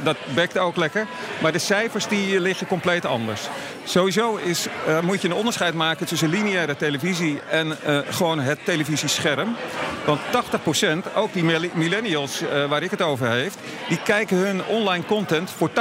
dat 0.04 0.18
bekt 0.34 0.58
ook 0.58 0.76
lekker. 0.76 1.08
Maar 1.42 1.52
de 1.52 1.60
cijfers 1.60 2.08
die 2.08 2.40
liggen 2.40 2.68
compleet 2.68 3.06
anders. 3.06 3.42
Sowieso 3.84 4.36
is, 4.36 4.68
moet 5.02 5.22
je 5.22 5.28
een 5.28 5.34
onderscheid 5.34 5.74
maken 5.74 6.08
tussen 6.08 6.30
lineaire 6.30 6.76
televisie 6.76 7.42
en 7.50 7.78
gewoon 8.10 8.40
het 8.40 8.60
televisiescherm. 8.66 9.56
Want 10.06 10.20
80%, 10.22 11.14
ook 11.16 11.34
die 11.34 11.44
millennials 11.74 12.42
waar 12.70 12.84
ik 12.84 12.92
het 12.92 13.02
over 13.02 13.30
heeft, 13.30 13.58
die 13.88 14.02
kijken 14.04 14.38
hun 14.38 14.66
online 14.66 15.06
content 15.06 15.52
voor 15.58 15.70
80% 15.70 15.74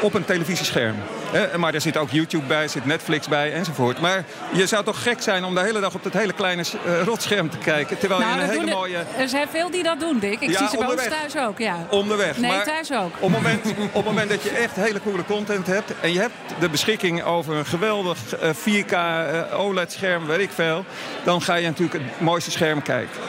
op 0.00 0.14
een 0.14 0.24
televisiescherm. 0.24 0.94
He, 1.30 1.58
maar 1.58 1.74
er 1.74 1.80
zit 1.80 1.96
ook 1.96 2.10
YouTube 2.10 2.46
bij, 2.46 2.68
zit 2.68 2.84
Netflix 2.84 3.28
bij 3.28 3.52
enzovoort. 3.52 4.00
Maar 4.00 4.24
je 4.52 4.66
zou 4.66 4.84
toch 4.84 5.02
gek 5.02 5.22
zijn 5.22 5.44
om 5.44 5.54
de 5.54 5.60
hele 5.60 5.80
dag 5.80 5.94
op 5.94 6.02
dat 6.02 6.12
hele 6.12 6.32
kleine 6.32 6.64
rotscherm 7.04 7.50
te 7.50 7.58
kijken. 7.58 7.98
Terwijl 7.98 8.20
nou, 8.20 8.36
je 8.36 8.42
een 8.42 8.50
hele 8.50 8.70
mooie... 8.70 9.04
Er 9.18 9.28
zijn 9.28 9.48
veel 9.48 9.70
die 9.70 9.82
dat 9.82 10.00
doen, 10.00 10.18
Dick. 10.18 10.40
Ik 10.40 10.50
ja, 10.50 10.58
zie 10.58 10.68
ze 10.68 10.76
bij 10.76 10.86
onderweg. 10.98 11.20
thuis 11.20 11.46
ook. 11.46 11.58
Ja. 11.58 11.86
Onderweg. 11.90 12.36
Nee, 12.36 12.50
maar 12.50 12.64
thuis 12.64 12.92
ook. 12.92 13.14
Op 13.18 13.32
het, 13.32 13.42
moment, 13.42 13.66
op 13.68 13.94
het 13.94 14.04
moment 14.04 14.30
dat 14.30 14.42
je 14.42 14.50
echt 14.50 14.76
hele 14.76 15.00
coole 15.00 15.24
content 15.24 15.66
hebt... 15.66 15.92
en 16.00 16.12
je 16.12 16.18
hebt 16.18 16.34
de 16.58 16.68
beschikking 16.68 17.22
over 17.22 17.54
een 17.54 17.66
geweldig 17.66 18.18
uh, 18.42 18.50
4K 18.84 18.92
uh, 18.92 19.60
OLED-scherm, 19.60 20.26
weet 20.26 20.40
ik 20.40 20.50
veel... 20.50 20.84
dan 21.24 21.42
ga 21.42 21.54
je 21.54 21.66
natuurlijk 21.66 22.04
het 22.04 22.20
mooiste 22.20 22.50
scherm 22.50 22.82
kijken. 22.82 23.20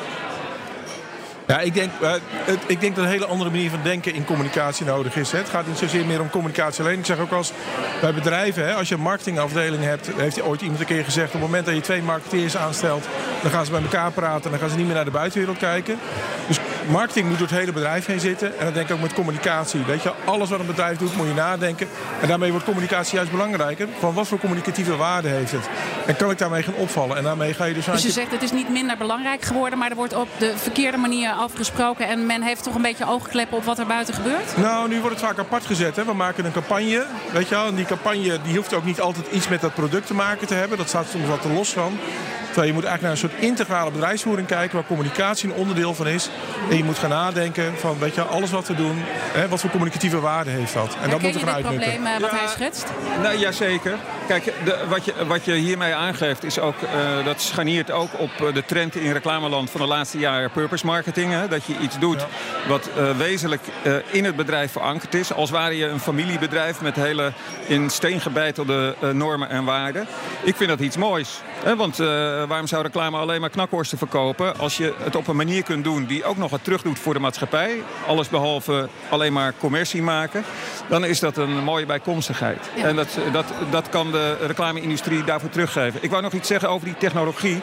Ja, 1.48 1.60
ik 1.60 1.74
denk, 1.74 1.92
uh, 2.02 2.12
het, 2.22 2.60
ik 2.68 2.82
denk 2.82 2.96
dat 2.96 3.04
een 3.04 3.12
hele 3.12 3.26
andere 3.26 3.50
manier 3.50 3.70
van 3.70 3.80
denken 3.84 4.14
in 4.14 4.26
communicatie 4.26 4.86
nodig 4.86 5.16
is. 5.16 5.32
Hè. 5.32 5.38
Het 5.38 5.50
gaat 5.50 5.68
niet 5.68 5.78
zozeer 5.78 6.06
meer 6.06 6.22
om 6.22 6.30
communicatie 6.30 6.84
alleen. 6.84 7.00
Ik 7.00 7.06
zeg 7.06 7.20
ook 7.20 7.32
als 7.32 7.52
bij 8.02 8.14
bedrijven, 8.14 8.66
hè, 8.66 8.74
als 8.74 8.90
je 8.90 8.96
een 8.96 9.02
marketingafdeling 9.02 9.84
hebt, 9.84 10.10
heeft 10.16 10.42
ooit 10.42 10.62
iemand 10.62 10.80
een 10.80 10.86
keer 10.86 11.04
gezegd: 11.04 11.28
op 11.28 11.34
het 11.34 11.42
moment 11.42 11.66
dat 11.66 11.76
je 11.76 11.82
twee 11.82 12.02
marketeers 12.02 12.58
aanstelt, 12.58 13.06
dan 13.42 13.52
gaan 13.52 13.66
ze 13.66 13.72
bij 13.72 13.82
elkaar 13.82 14.12
praten 14.12 14.44
en 14.44 14.50
dan 14.50 14.60
gaan 14.60 14.70
ze 14.70 14.76
niet 14.76 14.86
meer 14.86 14.96
naar 14.96 15.06
de 15.06 15.12
buitenwereld 15.12 15.58
kijken. 15.58 16.00
Dus 16.48 16.60
marketing 16.90 17.28
moet 17.28 17.38
door 17.38 17.48
het 17.48 17.58
hele 17.58 17.72
bedrijf 17.72 18.06
heen 18.06 18.20
zitten. 18.20 18.60
En 18.60 18.66
dat 18.66 18.74
denk 18.74 18.90
ik 18.90 18.96
ook 18.96 19.02
met 19.02 19.14
communicatie. 19.14 19.84
Weet 19.86 20.04
je, 20.04 20.14
alles 20.26 20.50
wat 20.50 20.60
een 20.60 20.66
bedrijf 20.66 20.98
doet, 20.98 21.16
moet 21.16 21.28
je 21.28 21.34
nadenken. 21.34 21.88
En 22.22 22.28
daarmee 22.28 22.52
wordt 22.52 22.66
communicatie 22.66 23.16
juist 23.16 23.32
belangrijker. 23.32 23.88
Van 24.00 24.14
wat 24.14 24.28
voor 24.28 24.40
communicatieve 24.40 24.96
waarde 24.96 25.28
heeft 25.28 25.52
het? 25.52 25.70
En 26.06 26.16
kan 26.16 26.32
ik 26.32 26.38
daarmee 26.38 26.64
gaan 26.64 26.74
opvallen? 26.74 27.18
En 27.18 27.24
daarmee 27.24 27.54
ga 27.54 27.66
je 27.66 27.74
dus. 27.74 27.86
Dus 27.86 28.04
je 28.04 28.12
zegt 28.12 28.32
het 28.32 28.44
is 28.44 28.52
niet 28.52 28.70
minder 28.70 28.98
belangrijk 28.98 29.42
geworden, 29.42 29.80
maar 29.80 29.90
er 29.90 29.96
wordt 29.96 30.16
op 30.16 30.28
de 30.38 30.54
verkeerde 30.56 30.98
manier 30.98 31.32
afgesproken. 31.32 32.08
En 32.08 32.26
men 32.26 32.42
heeft 32.42 32.64
toch 32.64 32.76
een 32.76 32.82
beetje 32.82 33.08
oogkleppen 33.08 33.58
op 33.58 33.64
wat 33.64 33.80
er 33.80 33.88
buiten 33.88 34.14
gebeurt? 34.14 34.58
Nou, 34.58 34.90
nu 34.90 35.00
wordt 35.00 35.16
het 35.16 35.26
vaak 35.26 35.40
apart 35.40 35.66
gezet. 35.66 35.96
Hè. 35.96 36.06
We 36.06 36.14
maken 36.14 36.46
een 36.46 36.52
campagne. 36.52 37.06
Weet 37.32 37.50
je 37.50 37.56
wel, 37.56 37.68
en 37.68 37.76
die 37.76 37.86
campagne 37.86 38.40
die 38.44 38.56
hoeft 38.56 38.74
ook 38.74 38.86
niet 38.86 39.02
altijd 39.02 39.26
iets 39.32 39.48
met 39.48 39.62
dat 39.62 39.74
product 39.74 40.08
te 40.08 40.14
maken 40.14 40.48
te 40.48 40.54
hebben. 40.54 40.78
Dat 40.78 40.88
staat 40.88 41.06
soms 41.10 41.28
wat 41.28 41.42
te 41.42 41.50
los 41.50 41.70
van. 41.70 41.98
Terwijl 42.58 42.76
je 42.76 42.82
moet 42.82 42.90
eigenlijk 42.90 43.02
naar 43.02 43.12
een 43.12 43.38
soort 43.38 43.50
integrale 43.50 43.92
bedrijfsvoering 43.92 44.48
kijken 44.48 44.76
waar 44.76 44.86
communicatie 44.86 45.50
een 45.50 45.56
onderdeel 45.56 45.94
van 45.94 46.08
is. 46.08 46.30
En 46.70 46.77
je 46.78 46.84
moet 46.84 46.98
gaan 46.98 47.10
nadenken 47.10 47.78
van 47.78 48.00
weet 48.00 48.16
je, 48.16 48.22
alles 48.22 48.52
wat 48.52 48.68
we 48.68 48.76
doen, 48.76 48.96
hè, 49.34 49.48
wat 49.48 49.60
voor 49.60 49.70
communicatieve 49.70 50.20
waarde 50.20 50.50
heeft 50.50 50.74
dat. 50.74 50.88
En 50.94 51.00
Herken 51.00 51.10
dat 51.10 51.22
moet 51.22 51.42
er 51.42 51.48
gaan 51.48 51.58
je 51.58 51.66
uitnutten. 51.66 51.92
probleem 51.92 52.14
uh, 52.14 52.20
wat 52.22 52.32
Ja. 52.32 52.38
hij 52.38 52.48
schetst? 52.48 52.86
Nou, 53.22 53.38
jazeker. 53.38 53.96
kijk, 54.28 54.44
de, 54.66 54.78
wat, 54.88 55.06
je, 55.06 55.14
wat 55.28 55.46
je 55.46 55.54
hiermee 55.54 55.94
aangeeft 55.94 56.44
is 56.44 56.60
ook, 56.60 56.76
uh, 56.82 57.26
dat 57.26 57.42
scharniert 57.42 57.92
ook 57.92 58.20
op 58.20 58.30
uh, 58.42 58.54
de 58.54 58.66
trend 58.66 58.96
in 58.96 59.12
reclameland 59.12 59.70
van 59.70 59.82
de 59.82 59.88
laatste 59.88 60.18
jaren 60.18 60.52
purpose 60.52 60.86
marketing. 60.86 61.32
Hè? 61.32 61.48
Dat 61.48 61.66
je 61.66 61.78
iets 61.82 62.00
doet 62.00 62.20
ja. 62.20 62.28
wat 62.68 62.90
uh, 62.98 63.18
wezenlijk 63.18 63.62
in 64.12 64.26
het 64.26 64.36
bedrijf 64.36 64.72
verankerd 64.72 65.14
is. 65.14 65.34
Als 65.34 65.50
ware 65.50 65.78
je 65.78 65.86
een 65.86 66.00
familiebedrijf 66.00 66.82
met 66.82 66.96
hele 66.96 67.32
in 67.68 67.90
steen 67.90 68.22
gebeitelde 68.22 68.96
normen 69.14 69.50
en 69.50 69.64
waarden. 69.64 70.08
Ik 70.44 70.56
vind 70.56 70.70
dat 70.70 70.80
iets 70.80 70.98
moois. 70.98 71.42
Want 71.76 71.98
waarom 72.48 72.68
zou 72.68 72.84
reclame 72.84 73.18
alleen 73.18 73.42
maar 73.42 73.50
knakworsten 73.50 73.98
verkopen 73.98 74.58
als 74.58 74.78
je 74.78 74.94
het 74.98 75.16
op 75.16 75.28
een 75.28 75.36
manier 75.36 75.64
kunt 75.64 75.84
doen 75.84 76.06
die 76.06 76.24
ook 76.24 76.38
nog 76.38 76.52
wat 76.52 76.64
terugdoet 76.64 77.00
voor 77.00 77.14
de 77.14 77.20
maatschappij. 77.20 77.84
Alles 78.08 78.30
behalve 78.30 78.90
alleen 79.10 79.34
maar 79.34 79.54
commercie 79.60 80.02
maken. 80.02 80.44
Dan 80.90 81.06
is 81.06 81.20
dat 81.20 81.38
een 81.38 81.64
mooie 81.64 81.86
bijkomstigheid. 81.86 82.70
Ja. 82.76 82.84
En 82.84 82.96
dat, 82.96 83.18
dat, 83.32 83.46
dat 83.70 83.90
kan 83.90 84.12
de 84.12 84.38
reclame-industrie 84.46 85.24
daarvoor 85.24 85.50
teruggeven. 85.50 86.04
Ik 86.04 86.10
wou 86.10 86.22
nog 86.22 86.34
iets 86.34 86.48
zeggen 86.48 86.70
over 86.70 86.86
die 86.86 86.98
technologie. 86.98 87.62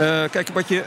Uh, 0.00 0.22
kijk, 0.30 0.48
wat 0.52 0.68
je, 0.68 0.76
uh, 0.76 0.82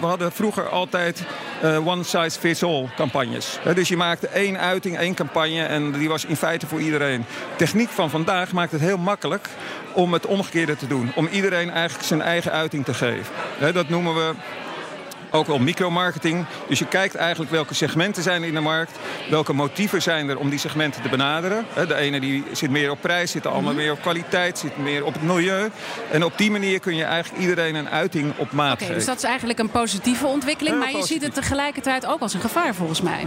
we 0.00 0.06
hadden 0.06 0.32
vroeger 0.32 0.68
altijd 0.68 1.24
uh, 1.62 1.86
one 1.86 2.02
size 2.02 2.38
fits 2.38 2.62
all 2.62 2.88
campagnes. 2.96 3.58
dus 3.74 3.88
je 3.88 3.96
maakte 3.96 4.28
één 4.28 4.58
uiting, 4.58 4.98
één 4.98 5.14
campagne 5.14 5.62
en 5.62 5.92
die 5.92 6.08
was 6.08 6.24
in 6.24 6.36
feite 6.36 6.66
voor 6.66 6.80
iedereen. 6.80 7.24
Techniek 7.56 7.88
van 7.88 8.10
vandaag 8.10 8.52
maakt 8.52 8.72
het 8.72 8.80
heel 8.80 8.98
makkelijk 8.98 9.48
om 9.92 10.12
het 10.12 10.26
omgekeerde 10.26 10.76
te 10.76 10.86
doen. 10.86 11.12
Om 11.14 11.26
iedereen 11.26 11.70
eigenlijk 11.70 12.06
zijn 12.06 12.22
eigen 12.22 12.52
uiting 12.52 12.84
te 12.84 12.94
geven. 12.94 13.34
dat 13.72 13.88
noemen 13.88 14.14
we 14.14 14.32
ook 15.32 15.46
wel 15.46 15.58
micromarketing. 15.58 16.46
Dus 16.68 16.78
je 16.78 16.86
kijkt 16.86 17.14
eigenlijk 17.14 17.50
welke 17.50 17.74
segmenten 17.74 18.22
zijn 18.22 18.42
er 18.42 18.48
in 18.48 18.54
de 18.54 18.60
markt. 18.60 18.98
Welke 19.30 19.52
motieven 19.52 20.02
zijn 20.02 20.28
er 20.28 20.38
om 20.38 20.50
die 20.50 20.58
segmenten 20.58 21.02
te 21.02 21.08
benaderen. 21.08 21.66
De 21.88 21.94
ene 21.94 22.20
die 22.20 22.44
zit 22.52 22.70
meer 22.70 22.90
op 22.90 23.00
prijs, 23.00 23.30
zit 23.30 23.42
de 23.42 23.48
ander 23.48 23.74
meer 23.74 23.92
op 23.92 24.00
kwaliteit, 24.00 24.58
zit 24.58 24.76
meer 24.76 25.04
op 25.04 25.12
het 25.12 25.22
milieu. 25.22 25.70
En 26.10 26.24
op 26.24 26.38
die 26.38 26.50
manier 26.50 26.80
kun 26.80 26.96
je 26.96 27.04
eigenlijk 27.04 27.42
iedereen 27.42 27.74
een 27.74 27.88
uiting 27.88 28.32
op 28.36 28.52
maat 28.52 28.72
okay, 28.72 28.78
geven. 28.78 28.94
Dus 28.94 29.04
dat 29.04 29.16
is 29.16 29.24
eigenlijk 29.24 29.58
een 29.58 29.70
positieve 29.70 30.26
ontwikkeling. 30.26 30.78
maar 30.78 30.92
je 30.92 31.06
ziet 31.06 31.22
het 31.22 31.34
tegelijkertijd 31.34 32.06
ook 32.06 32.20
als 32.20 32.34
een 32.34 32.40
gevaar 32.40 32.74
volgens 32.74 33.00
mij. 33.00 33.26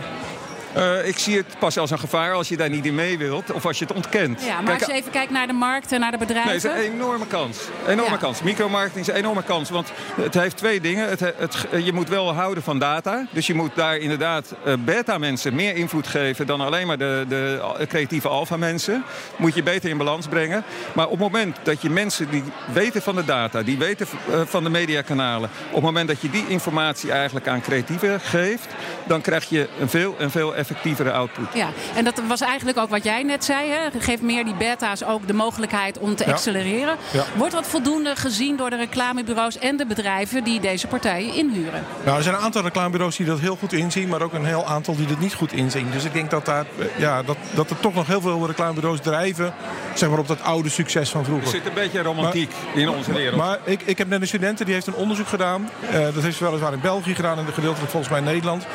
Uh, 0.75 1.08
ik 1.08 1.17
zie 1.17 1.38
het 1.38 1.46
pas 1.60 1.77
als 1.77 1.91
een 1.91 2.00
gevaar 2.00 2.34
als 2.34 2.50
je 2.50 2.58
daar 2.58 2.70
niet 2.70 2.86
in 2.86 2.96
mee 2.96 3.17
wilt 3.17 3.51
of 3.51 3.65
als 3.65 3.79
je 3.79 3.86
het 3.86 3.94
ontkent. 3.94 4.44
Ja, 4.44 4.55
maar 4.55 4.63
Kijk, 4.63 4.79
als 4.79 4.89
je 4.89 4.98
even 4.98 5.12
kijkt 5.12 5.32
naar 5.32 5.48
de 5.48 5.53
markt 5.53 5.91
en 5.91 6.00
naar 6.00 6.12
de 6.12 6.17
bedrijven. 6.17 6.51
Nee, 6.51 6.74
het 6.74 6.84
is 6.84 6.88
een 6.88 6.94
enorme 6.94 7.27
kans. 7.27 7.58
Enorme 7.88 8.12
ja. 8.12 8.17
kans. 8.17 8.41
Micromarketing 8.41 9.08
is 9.08 9.13
een 9.13 9.20
enorme 9.20 9.44
kans. 9.44 9.70
Want 9.70 9.91
het 10.22 10.34
heeft 10.34 10.58
twee 10.58 10.82
dingen. 10.82 11.10
Het, 11.10 11.20
het, 11.20 11.67
je 11.84 11.94
moet 11.94 12.10
wel 12.10 12.34
houden 12.34 12.63
van 12.63 12.79
data. 12.79 13.25
Dus 13.29 13.48
je 13.48 13.53
moet 13.53 13.75
daar 13.75 13.98
inderdaad 13.98 14.55
beta-mensen 14.86 15.55
meer 15.55 15.75
invloed 15.75 16.08
geven 16.08 16.48
dan 16.48 16.62
alleen 16.62 16.88
maar 16.88 16.98
de, 16.98 17.25
de 17.27 17.62
creatieve 17.88 18.27
alpha-mensen. 18.27 19.03
Moet 19.36 19.55
je 19.55 19.63
beter 19.63 19.89
in 19.89 19.98
balans 19.98 20.27
brengen. 20.27 20.63
Maar 20.94 21.05
op 21.05 21.12
het 21.12 21.20
moment 21.20 21.58
dat 21.63 21.82
je 21.82 21.89
mensen 21.89 22.29
die 22.29 22.44
weten 22.74 23.01
van 23.01 23.15
de 23.15 23.25
data, 23.25 23.63
die 23.63 23.77
weten 23.77 24.08
van 24.46 24.63
de 24.63 24.70
mediakanalen, 24.70 25.50
op 25.67 25.75
het 25.75 25.84
moment 25.84 26.08
dat 26.08 26.22
je 26.22 26.29
die 26.29 26.48
informatie 26.48 27.12
eigenlijk 27.12 27.48
aan 27.48 27.62
creatieven 27.62 28.20
geeft, 28.20 28.67
dan 29.03 29.22
krijg 29.22 29.50
je 29.50 29.67
een 29.79 29.89
veel 29.89 30.15
en 30.20 30.32
veel 30.32 30.55
effectievere 30.70 31.12
output. 31.12 31.48
Ja, 31.54 31.68
en 31.96 32.04
dat 32.04 32.22
was 32.28 32.42
eigenlijk 32.42 32.78
ook 32.78 32.90
wat 32.90 33.04
jij 33.04 33.24
net 33.24 33.46
zei. 33.46 33.70
Hè? 33.70 34.00
Geef 34.00 34.22
meer 34.22 34.46
die 34.46 34.56
beta's 34.56 35.04
ook 35.04 35.28
de 35.28 35.34
mogelijkheid 35.34 35.98
om 35.98 36.16
te 36.16 36.26
ja. 36.26 36.32
accelereren. 36.32 36.98
Ja. 37.12 37.24
Wordt 37.36 37.54
dat 37.54 37.68
voldoende 37.68 38.16
gezien 38.16 38.58
door 38.58 38.70
de 38.70 38.76
reclamebureaus 38.76 39.58
en 39.58 39.78
de 39.78 39.86
bedrijven 39.86 40.44
die 40.44 40.60
deze 40.60 40.88
partijen 40.88 41.34
inhuren? 41.34 41.84
Nou, 42.06 42.18
er 42.18 42.24
zijn 42.24 42.36
een 42.36 42.42
aantal 42.42 42.62
reclamebureaus 42.62 43.16
die 43.16 43.26
dat 43.26 43.40
heel 43.40 43.56
goed 43.56 43.74
inzien, 43.74 44.08
maar 44.08 44.22
ook 44.22 44.34
een 44.34 44.46
heel 44.46 44.66
aantal 44.66 44.96
die 44.96 45.08
dat 45.08 45.20
niet 45.20 45.34
goed 45.34 45.54
inzien. 45.54 45.92
Dus 45.92 46.04
ik 46.04 46.14
denk 46.14 46.30
dat, 46.30 46.46
daar, 46.46 46.66
ja, 46.98 47.24
dat, 47.24 47.38
dat 47.54 47.70
er 47.70 47.80
toch 47.80 47.94
nog 47.94 48.08
heel 48.08 48.22
veel 48.22 48.48
reclamebureaus 48.48 49.00
drijven 49.00 49.54
zeg 49.94 50.10
maar, 50.10 50.20
op 50.20 50.28
dat 50.28 50.42
oude 50.42 50.70
succes 50.70 51.10
van 51.10 51.24
vroeger. 51.24 51.46
Er 51.46 51.52
zit 51.52 51.66
een 51.66 51.74
beetje 51.74 52.02
romantiek 52.02 52.50
maar, 52.50 52.82
in 52.82 52.90
onze 52.90 53.14
wereld. 53.14 53.38
Maar 53.38 53.60
ik, 53.64 53.82
ik 53.82 53.98
heb 53.98 54.08
net 54.08 54.22
een 54.22 54.28
studenten 54.28 54.66
die 54.66 54.74
heeft 54.74 54.88
een 54.88 54.96
onderzoek 54.96 55.28
gedaan. 55.28 55.70
Uh, 55.84 55.92
dat 55.92 56.24
heeft 56.24 56.38
ze 56.38 56.44
weliswaar 56.44 56.74
in 56.74 56.80
België 56.82 57.16
gedaan 57.16 57.38
en 57.38 57.46
gedeeltelijk 57.54 57.92
volgens 57.92 58.12
mij 58.12 58.20
in 58.20 58.26
Nederland. 58.26 58.66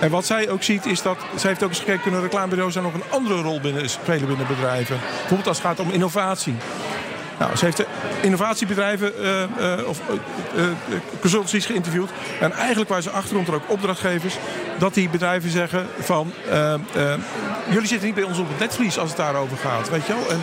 En 0.00 0.10
wat 0.10 0.26
zij 0.26 0.48
ook 0.48 0.62
ziet 0.62 0.86
is 0.86 1.02
dat 1.02 1.18
zij 1.40 1.50
heeft 1.50 1.62
ook 1.62 1.68
eens 1.68 1.78
gekeken, 1.78 2.00
kunnen 2.00 2.20
reclamebureaus 2.20 2.74
daar 2.74 2.82
nog 2.82 2.94
een 2.94 3.10
andere 3.10 3.40
rol 3.42 3.60
binnen 3.60 3.90
spelen 3.90 4.26
binnen 4.26 4.46
bedrijven? 4.46 4.98
Bijvoorbeeld 5.00 5.46
als 5.46 5.56
het 5.56 5.66
gaat 5.66 5.80
om 5.80 5.90
innovatie. 5.90 6.56
Nou, 7.38 7.56
ze 7.56 7.64
heeft 7.64 7.76
de 7.76 7.86
innovatiebedrijven 8.20 9.12
uh, 9.20 9.42
uh, 9.78 9.88
of 9.88 10.00
uh, 10.56 10.64
consultancies 11.20 11.66
geïnterviewd. 11.66 12.10
En 12.40 12.52
eigenlijk 12.52 12.88
waren 12.88 13.04
ze 13.04 13.10
achterom 13.10 13.44
er 13.46 13.54
ook 13.54 13.70
opdrachtgevers. 13.70 14.36
Dat 14.78 14.94
die 14.94 15.08
bedrijven 15.08 15.50
zeggen 15.50 15.86
van... 15.98 16.32
jullie 17.70 17.88
zitten 17.88 18.06
niet 18.06 18.14
bij 18.14 18.24
ons 18.24 18.38
op 18.38 18.48
het 18.48 18.58
netvlies 18.58 18.98
als 18.98 19.08
het 19.08 19.18
daarover 19.18 19.56
gaat. 19.56 19.90
Weet 19.90 20.06
je 20.06 20.12
wel? 20.14 20.30
En 20.30 20.42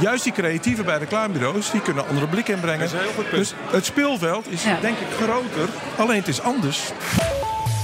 juist 0.00 0.24
die 0.24 0.32
creatieven 0.32 0.84
bij 0.84 0.98
reclamebureaus... 0.98 1.70
die 1.70 1.80
kunnen 1.80 2.02
een 2.02 2.08
andere 2.08 2.26
blik 2.26 2.48
inbrengen. 2.48 2.88
Dus 3.30 3.54
het 3.70 3.84
speelveld 3.84 4.50
is 4.50 4.62
ja. 4.64 4.78
denk 4.80 4.98
ik 4.98 5.06
groter. 5.22 5.68
Alleen 5.96 6.18
het 6.18 6.28
is 6.28 6.40
anders. 6.40 6.92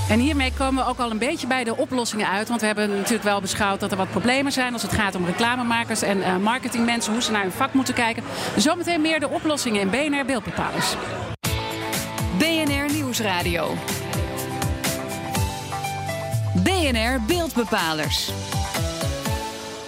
En 0.08 0.18
hiermee 0.18 0.52
komen 0.52 0.84
we 0.84 0.90
ook 0.90 0.98
al 0.98 1.10
een 1.10 1.18
beetje 1.18 1.46
bij 1.46 1.64
de 1.64 1.76
oplossingen 1.76 2.28
uit. 2.28 2.48
Want 2.48 2.60
we 2.60 2.66
hebben 2.66 2.90
natuurlijk 2.90 3.22
wel 3.22 3.40
beschouwd 3.40 3.80
dat 3.80 3.90
er 3.90 3.96
wat 3.96 4.10
problemen 4.10 4.52
zijn 4.52 4.72
als 4.72 4.82
het 4.82 4.92
gaat 4.92 5.14
om 5.14 5.24
reclamemakers 5.24 6.02
en 6.02 6.18
uh, 6.18 6.36
marketingmensen, 6.36 7.12
hoe 7.12 7.22
ze 7.22 7.30
naar 7.30 7.42
hun 7.42 7.52
vak 7.52 7.72
moeten 7.72 7.94
kijken. 7.94 8.22
Zometeen 8.56 9.00
meer 9.00 9.20
de 9.20 9.28
oplossingen 9.28 9.80
in 9.80 9.90
BNR 9.90 10.24
Beeldbepalers. 10.24 10.94
BNR 12.38 12.92
Nieuwsradio. 12.92 13.74
BNR 16.54 17.20
Beeldbepalers. 17.26 18.32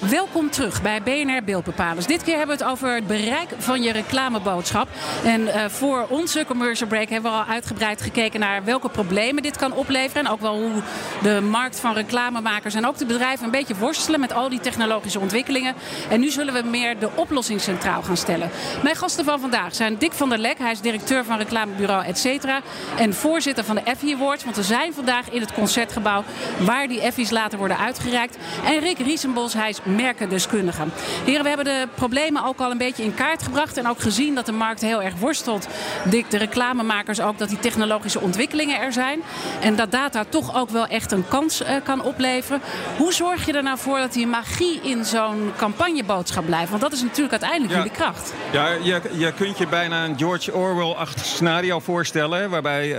Welkom 0.00 0.50
terug 0.50 0.82
bij 0.82 1.02
BNR 1.02 1.44
Beeldbepalers. 1.44 2.06
Dit 2.06 2.22
keer 2.22 2.36
hebben 2.36 2.56
we 2.56 2.62
het 2.62 2.72
over 2.72 2.94
het 2.94 3.06
bereik 3.06 3.48
van 3.58 3.82
je 3.82 3.92
reclameboodschap. 3.92 4.88
En 5.24 5.40
uh, 5.40 5.64
voor 5.68 6.06
onze 6.08 6.44
commercial 6.46 6.88
break 6.88 7.08
hebben 7.08 7.30
we 7.30 7.36
al 7.36 7.44
uitgebreid 7.44 8.02
gekeken 8.02 8.40
naar 8.40 8.64
welke 8.64 8.88
problemen 8.88 9.42
dit 9.42 9.56
kan 9.56 9.72
opleveren. 9.72 10.24
En 10.24 10.30
ook 10.30 10.40
wel 10.40 10.54
hoe 10.54 10.82
de 11.22 11.40
markt 11.40 11.80
van 11.80 11.94
reclamemakers 11.94 12.74
en 12.74 12.86
ook 12.86 12.98
de 12.98 13.06
bedrijven 13.06 13.44
een 13.44 13.50
beetje 13.50 13.76
worstelen 13.76 14.20
met 14.20 14.32
al 14.32 14.48
die 14.48 14.60
technologische 14.60 15.20
ontwikkelingen. 15.20 15.74
En 16.08 16.20
nu 16.20 16.30
zullen 16.30 16.54
we 16.54 16.62
meer 16.62 16.98
de 16.98 17.10
oplossing 17.14 17.60
centraal 17.60 18.02
gaan 18.02 18.16
stellen. 18.16 18.50
Mijn 18.82 18.96
gasten 18.96 19.24
van 19.24 19.40
vandaag 19.40 19.74
zijn 19.74 19.98
Dick 19.98 20.12
van 20.12 20.28
der 20.28 20.38
Lek, 20.38 20.58
hij 20.58 20.72
is 20.72 20.80
directeur 20.80 21.24
van 21.24 21.38
reclamebureau 21.38 22.04
et 22.04 22.18
cetera. 22.18 22.60
En 22.98 23.14
voorzitter 23.14 23.64
van 23.64 23.74
de 23.74 23.82
Effie 23.82 24.14
Awards. 24.14 24.44
Want 24.44 24.56
we 24.56 24.62
zijn 24.62 24.94
vandaag 24.94 25.30
in 25.30 25.40
het 25.40 25.52
concertgebouw 25.52 26.24
waar 26.60 26.88
die 26.88 27.00
Effies 27.00 27.30
later 27.30 27.58
worden 27.58 27.78
uitgereikt. 27.78 28.36
En 28.64 28.78
Rick 28.78 28.98
Riesenbos, 28.98 29.54
hij 29.54 29.68
is 29.68 29.84
merkendeskundige. 29.86 30.82
Heren, 31.24 31.42
we 31.42 31.48
hebben 31.48 31.66
de 31.66 31.88
problemen 31.94 32.44
ook 32.44 32.60
al 32.60 32.70
een 32.70 32.78
beetje 32.78 33.02
in 33.02 33.14
kaart 33.14 33.42
gebracht. 33.42 33.76
En 33.76 33.88
ook 33.88 34.00
gezien 34.00 34.34
dat 34.34 34.46
de 34.46 34.52
markt 34.52 34.80
heel 34.80 35.02
erg 35.02 35.14
worstelt. 35.18 35.68
Dick, 36.04 36.30
de 36.30 36.38
reclamemakers 36.38 37.20
ook, 37.20 37.38
dat 37.38 37.48
die 37.48 37.58
technologische 37.58 38.20
ontwikkelingen 38.20 38.80
er 38.80 38.92
zijn. 38.92 39.20
En 39.60 39.76
dat 39.76 39.90
data 39.90 40.24
toch 40.28 40.56
ook 40.56 40.70
wel 40.70 40.86
echt 40.86 41.12
een 41.12 41.28
kans 41.28 41.62
uh, 41.62 41.68
kan 41.84 42.02
opleveren. 42.02 42.60
Hoe 42.96 43.12
zorg 43.12 43.46
je 43.46 43.52
er 43.52 43.62
nou 43.62 43.78
voor 43.78 43.98
dat 43.98 44.12
die 44.12 44.26
magie 44.26 44.80
in 44.82 45.04
zo'n 45.04 45.52
campagneboodschap 45.56 46.46
blijft? 46.46 46.70
Want 46.70 46.82
dat 46.82 46.92
is 46.92 47.02
natuurlijk 47.02 47.30
uiteindelijk 47.30 47.72
ja. 47.72 47.76
jullie 47.76 47.92
kracht. 47.92 48.32
Ja, 48.52 48.68
je, 48.82 49.00
je 49.12 49.32
kunt 49.32 49.58
je 49.58 49.66
bijna 49.66 50.04
een 50.04 50.18
George 50.18 50.54
Orwell-achtig 50.54 51.24
scenario 51.24 51.78
voorstellen. 51.78 52.50
Waarbij 52.50 52.88
uh, 52.88 52.98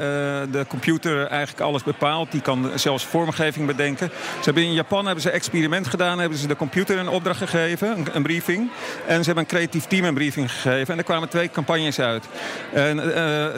de 0.52 0.66
computer 0.68 1.28
eigenlijk 1.28 1.62
alles 1.62 1.84
bepaalt. 1.84 2.32
Die 2.32 2.42
kan 2.42 2.72
zelfs 2.76 3.06
vormgeving 3.06 3.66
bedenken. 3.66 4.12
Ze 4.14 4.44
hebben 4.44 4.64
in 4.64 4.74
Japan 4.74 5.06
hebben 5.06 5.24
ze 5.24 5.30
een 5.30 5.36
experiment 5.36 5.88
gedaan. 5.88 6.20
Hebben 6.20 6.38
ze 6.38 6.48
de 6.48 6.56
computer 6.56 6.77
een 6.86 7.10
opdracht 7.10 7.40
gegeven, 7.40 7.98
een, 7.98 8.08
een, 8.14 8.24
briefing. 8.24 8.70
En 9.08 9.20
ze 9.20 9.26
hebben 9.26 9.44
een 9.44 9.50
creatief 9.50 9.86
team 9.86 10.06
een 10.06 10.14
briefing 10.14 10.52
gegeven. 10.52 10.94
En 10.94 10.98
er 10.98 11.04
kwamen 11.04 11.30
twee 11.30 11.52
campagnes 11.52 12.00
uit. 12.00 12.26
En, 12.74 12.98
uh, 12.98 13.04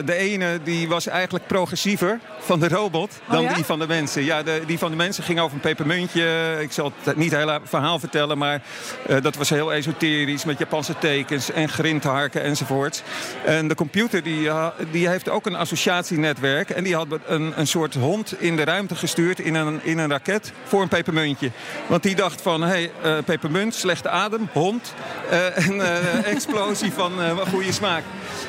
de 0.04 0.14
ene 0.14 0.58
die 0.64 0.88
was 0.88 1.06
eigenlijk 1.06 1.46
progressiever 1.46 2.18
van 2.38 2.60
de 2.60 2.68
robot 2.68 3.20
dan 3.28 3.38
oh 3.38 3.44
ja? 3.44 3.54
die 3.54 3.64
van 3.64 3.78
de 3.78 3.86
mensen. 3.86 4.24
Ja, 4.24 4.42
de, 4.42 4.62
die 4.66 4.78
van 4.78 4.90
de 4.90 4.96
mensen 4.96 5.24
ging 5.24 5.40
over 5.40 5.54
een 5.54 5.60
pepermuntje. 5.60 6.56
Ik 6.60 6.72
zal 6.72 6.92
het 7.02 7.16
niet 7.16 7.34
hele 7.34 7.60
verhaal 7.64 7.98
vertellen, 7.98 8.38
maar 8.38 8.62
uh, 9.08 9.22
dat 9.22 9.36
was 9.36 9.50
heel 9.50 9.72
esoterisch 9.72 10.44
met 10.44 10.58
Japanse 10.58 10.98
tekens 10.98 11.52
en 11.52 11.68
grindharken 11.68 12.42
enzovoorts. 12.42 13.02
En 13.44 13.68
de 13.68 13.74
computer 13.74 14.22
die, 14.22 14.50
die 14.90 15.08
heeft 15.08 15.28
ook 15.28 15.46
een 15.46 15.56
associatienetwerk. 15.56 16.70
En 16.70 16.84
die 16.84 16.94
had 16.94 17.06
een, 17.26 17.52
een 17.56 17.66
soort 17.66 17.94
hond 17.94 18.40
in 18.40 18.56
de 18.56 18.64
ruimte 18.64 18.94
gestuurd 18.94 19.40
in 19.40 19.54
een, 19.54 19.80
in 19.82 19.98
een 19.98 20.10
raket 20.10 20.52
voor 20.64 20.82
een 20.82 20.88
pepermuntje. 20.88 21.50
Want 21.86 22.02
die 22.02 22.14
dacht 22.14 22.42
van, 22.42 22.62
hé, 22.62 22.68
hey, 22.68 22.90
uh, 23.04 23.09
pepermunt, 23.24 23.74
slechte 23.74 24.08
adem, 24.08 24.48
hond. 24.52 24.94
Uh, 25.30 25.66
en 25.66 25.74
uh, 25.74 26.26
explosie 26.26 26.92
van 26.92 27.12
goede 27.50 27.72
smaak. 27.72 28.02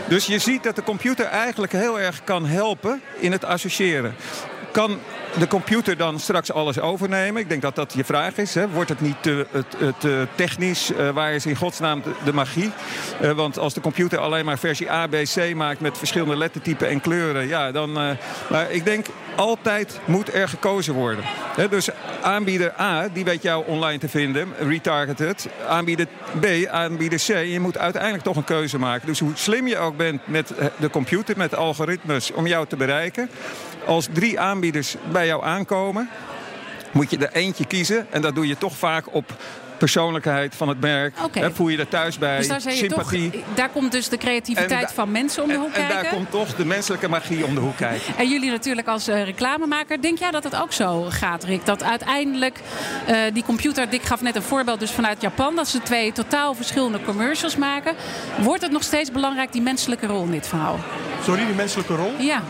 Dus 0.08 0.25
je 0.25 0.39
ziet 0.39 0.63
dat 0.63 0.75
de 0.75 0.84
computer 0.84 1.25
eigenlijk 1.25 1.72
heel 1.72 2.00
erg 2.00 2.24
kan 2.24 2.46
helpen 2.46 3.01
in 3.20 3.32
het 3.32 3.46
associëren. 3.46 4.15
Kan 4.72 5.00
de 5.38 5.48
computer 5.48 5.98
dan 5.98 6.20
straks 6.20 6.51
alles 6.51 6.80
overnemen? 6.80 7.41
Ik 7.41 7.50
denk 7.50 7.62
dat 7.62 7.75
dat 7.75 7.94
je 7.94 8.03
vraag 8.03 8.38
is. 8.38 8.53
Hè? 8.53 8.70
Wordt 8.70 8.89
het 8.89 9.01
niet 9.01 9.15
te, 9.22 9.46
te, 9.51 9.94
te 9.98 10.27
technisch? 10.36 10.91
Waar 11.13 11.34
is 11.34 11.46
in 11.46 11.56
godsnaam 11.56 12.03
de, 12.24 12.34
magie? 12.34 12.72
Want 13.36 13.60
als 13.60 13.74
de 13.74 13.82
computer 13.82 14.20
alleen 14.20 14.46
maar 14.46 14.60
versie 14.60 14.91
A, 14.91 15.08
B, 15.08 15.15
C 15.36 15.53
maakt 15.56 15.80
met 15.80 15.98
verschillende 15.98 16.38
lettertypen 16.38 16.88
en 16.88 17.01
kleuren, 17.01 17.48
ja, 17.48 17.72
dan. 17.72 17.91
Maar 18.50 18.72
ik 18.72 18.86
denk 18.86 19.06
altijd 19.36 20.00
moet 20.06 20.34
er 20.34 20.50
gekozen 20.50 20.94
worden. 20.94 21.24
Dus 21.70 21.90
aanbieder 22.22 22.74
A, 22.80 23.08
die 23.08 23.24
weet 23.24 23.42
jou 23.42 23.64
online 23.68 24.00
te 24.00 24.10
vinden, 24.10 24.54
retargeted. 24.60 25.48
Aanbieder 25.68 26.08
B, 26.40 26.46
aanbieder 26.68 27.20
C. 27.20 27.28
Je 27.28 27.60
moet 27.60 27.78
uiteindelijk 27.78 28.24
toch 28.24 28.36
een 28.36 28.44
keuze 28.44 28.80
maken. 28.80 29.08
Dus 29.08 29.20
hoe 29.20 29.32
slim 29.34 29.68
je 29.68 29.78
ook 29.78 29.98
bent 29.98 30.28
met 30.28 30.54
de 30.78 30.90
computer, 30.90 31.38
met 31.38 31.56
algoritmes 31.56 32.32
om 32.32 32.48
jou 32.48 32.68
te 32.68 32.76
bereiken. 32.76 33.30
Als 33.86 34.08
drie 34.14 34.40
aanbieders 34.40 34.96
bij 35.12 35.26
jou 35.26 35.44
aankomen, 35.44 36.10
moet 36.92 37.10
je 37.10 37.18
er 37.18 37.34
eentje 37.34 37.66
kiezen. 37.66 38.08
En 38.10 38.22
dat 38.22 38.36
doe 38.36 38.48
je 38.48 38.58
toch 38.58 38.78
vaak 38.78 39.14
op 39.14 39.34
persoonlijkheid 39.82 40.56
van 40.56 40.68
het 40.68 40.80
merk. 40.80 41.16
Hè, 41.32 41.52
voel 41.52 41.68
je 41.68 41.78
er 41.78 41.88
thuis 41.88 42.18
bij, 42.18 42.38
Dus 42.38 42.48
daar, 42.48 42.62
sympathie. 42.62 43.30
toch, 43.30 43.42
daar 43.54 43.70
komt 43.70 43.92
dus 43.92 44.10
de 44.10 44.18
creativiteit 44.18 44.72
En 44.72 44.80
da- 44.88 44.94
van 44.94 45.12
mensen 45.12 45.42
om 45.44 45.48
de 45.50 45.54
en, 45.54 45.60
hoek 45.60 45.70
en 45.74 45.74
kijken. 45.88 46.02
daar 46.04 46.14
komt 46.14 46.32
toch 46.32 46.56
de 46.56 46.66
menselijke 46.66 47.08
magie 47.10 47.46
om 47.46 47.56
de 47.56 47.60
hoek 47.62 47.78
kijken. 47.78 48.18
En 48.18 48.30
jullie 48.30 48.52
natuurlijk 48.52 48.88
als 48.88 49.08
eh, 49.08 49.24
reclamemaker. 49.24 50.02
Denk 50.02 50.18
jij 50.20 50.32
dat 50.32 50.44
het 50.44 50.56
ook 50.62 50.74
zo 50.74 51.06
gaat, 51.10 51.44
Rick? 51.44 51.66
Dat 51.66 51.84
uiteindelijk 51.84 52.60
eh, 53.08 53.16
die 53.34 53.44
computer... 53.44 53.90
Dick 53.90 54.02
gaf 54.04 54.22
net 54.22 54.36
een 54.36 54.42
voorbeeld 54.42 54.80
dus 54.80 54.92
vanuit 54.92 55.22
Japan. 55.22 55.56
Dat 55.56 55.68
ze 55.68 55.82
twee 55.82 56.12
totaal 56.12 56.54
verschillende 56.54 57.02
commercials 57.02 57.56
maken. 57.56 57.96
Wordt 58.38 58.62
het 58.62 58.72
nog 58.72 58.84
steeds 58.84 59.12
belangrijk, 59.12 59.52
die 59.52 59.62
menselijke 59.62 60.06
rol 60.08 60.24
in 60.24 60.32
dit 60.32 60.48
verhaal? 60.48 60.80
Sorry, 61.24 61.46
die 61.46 61.56
menselijke 61.56 61.96
rol? 61.96 62.12
Ja. 62.20 62.42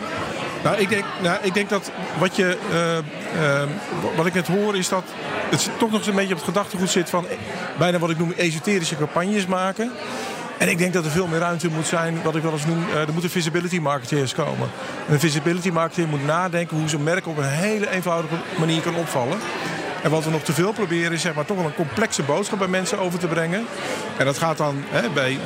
Nou, 0.62 0.76
ik 0.76 0.88
denk, 0.88 1.04
nou, 1.22 1.38
ik 1.42 1.54
denk 1.54 1.68
dat 1.68 1.90
wat, 2.18 2.36
je, 2.36 2.58
eh, 2.70 2.98
eh, 2.98 3.68
wat 4.16 4.26
ik 4.26 4.34
net 4.34 4.46
hoor 4.46 4.76
is 4.76 4.88
dat 4.88 5.04
het 5.50 5.70
toch 5.78 5.90
nog 5.90 5.98
eens 5.98 6.08
een 6.08 6.14
beetje 6.14 6.32
op 6.32 6.38
het 6.38 6.48
gedachtegoed 6.48 6.90
zit 6.90 7.10
van 7.10 7.28
eh, 7.28 7.36
bijna 7.78 7.98
wat 7.98 8.10
ik 8.10 8.18
noem 8.18 8.32
esoterische 8.36 8.96
campagnes 8.96 9.46
maken. 9.46 9.92
En 10.58 10.68
ik 10.68 10.78
denk 10.78 10.92
dat 10.92 11.04
er 11.04 11.10
veel 11.10 11.26
meer 11.26 11.38
ruimte 11.38 11.68
moet 11.68 11.86
zijn, 11.86 12.22
wat 12.22 12.36
ik 12.36 12.42
wel 12.42 12.52
eens 12.52 12.66
noem, 12.66 12.84
er 13.06 13.12
moeten 13.12 13.30
visibility 13.30 13.78
marketeers 13.78 14.34
komen. 14.34 14.70
En 15.06 15.12
een 15.12 15.20
visibility 15.20 15.70
marketeer 15.70 16.08
moet 16.08 16.24
nadenken 16.24 16.76
hoe 16.76 16.88
zijn 16.88 17.02
merk 17.02 17.26
op 17.26 17.36
een 17.36 17.44
hele 17.44 17.90
eenvoudige 17.90 18.34
manier 18.58 18.80
kan 18.80 18.94
opvallen. 18.94 19.38
En 20.02 20.10
wat 20.10 20.24
we 20.24 20.30
nog 20.30 20.42
te 20.42 20.52
veel 20.52 20.72
proberen 20.72 21.12
is 21.12 21.20
zeg 21.20 21.34
maar, 21.34 21.44
toch 21.44 21.56
wel 21.56 21.66
een 21.66 21.74
complexe 21.74 22.22
boodschap 22.22 22.58
bij 22.58 22.68
mensen 22.68 22.98
over 22.98 23.18
te 23.18 23.26
brengen. 23.26 23.66
En 24.18 24.24
dat 24.24 24.38
gaat 24.38 24.56
dan, 24.56 24.84
hè, 24.88 25.08
bij, 25.10 25.38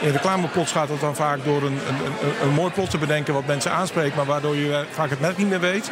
in, 0.00 0.10
reclameplots 0.10 0.72
gaat 0.72 0.88
dat 0.88 1.00
dan 1.00 1.14
vaak 1.14 1.44
door 1.44 1.62
een, 1.62 1.78
een, 1.88 2.32
een, 2.42 2.54
mooi 2.54 2.72
plot 2.72 2.90
te 2.90 2.98
bedenken 2.98 3.34
wat 3.34 3.46
mensen 3.46 3.72
aanspreekt, 3.72 4.16
maar 4.16 4.24
waardoor 4.24 4.56
je 4.56 4.84
vaak 4.90 5.10
het 5.10 5.20
merk 5.20 5.36
niet 5.36 5.48
meer 5.48 5.60
weet. 5.60 5.90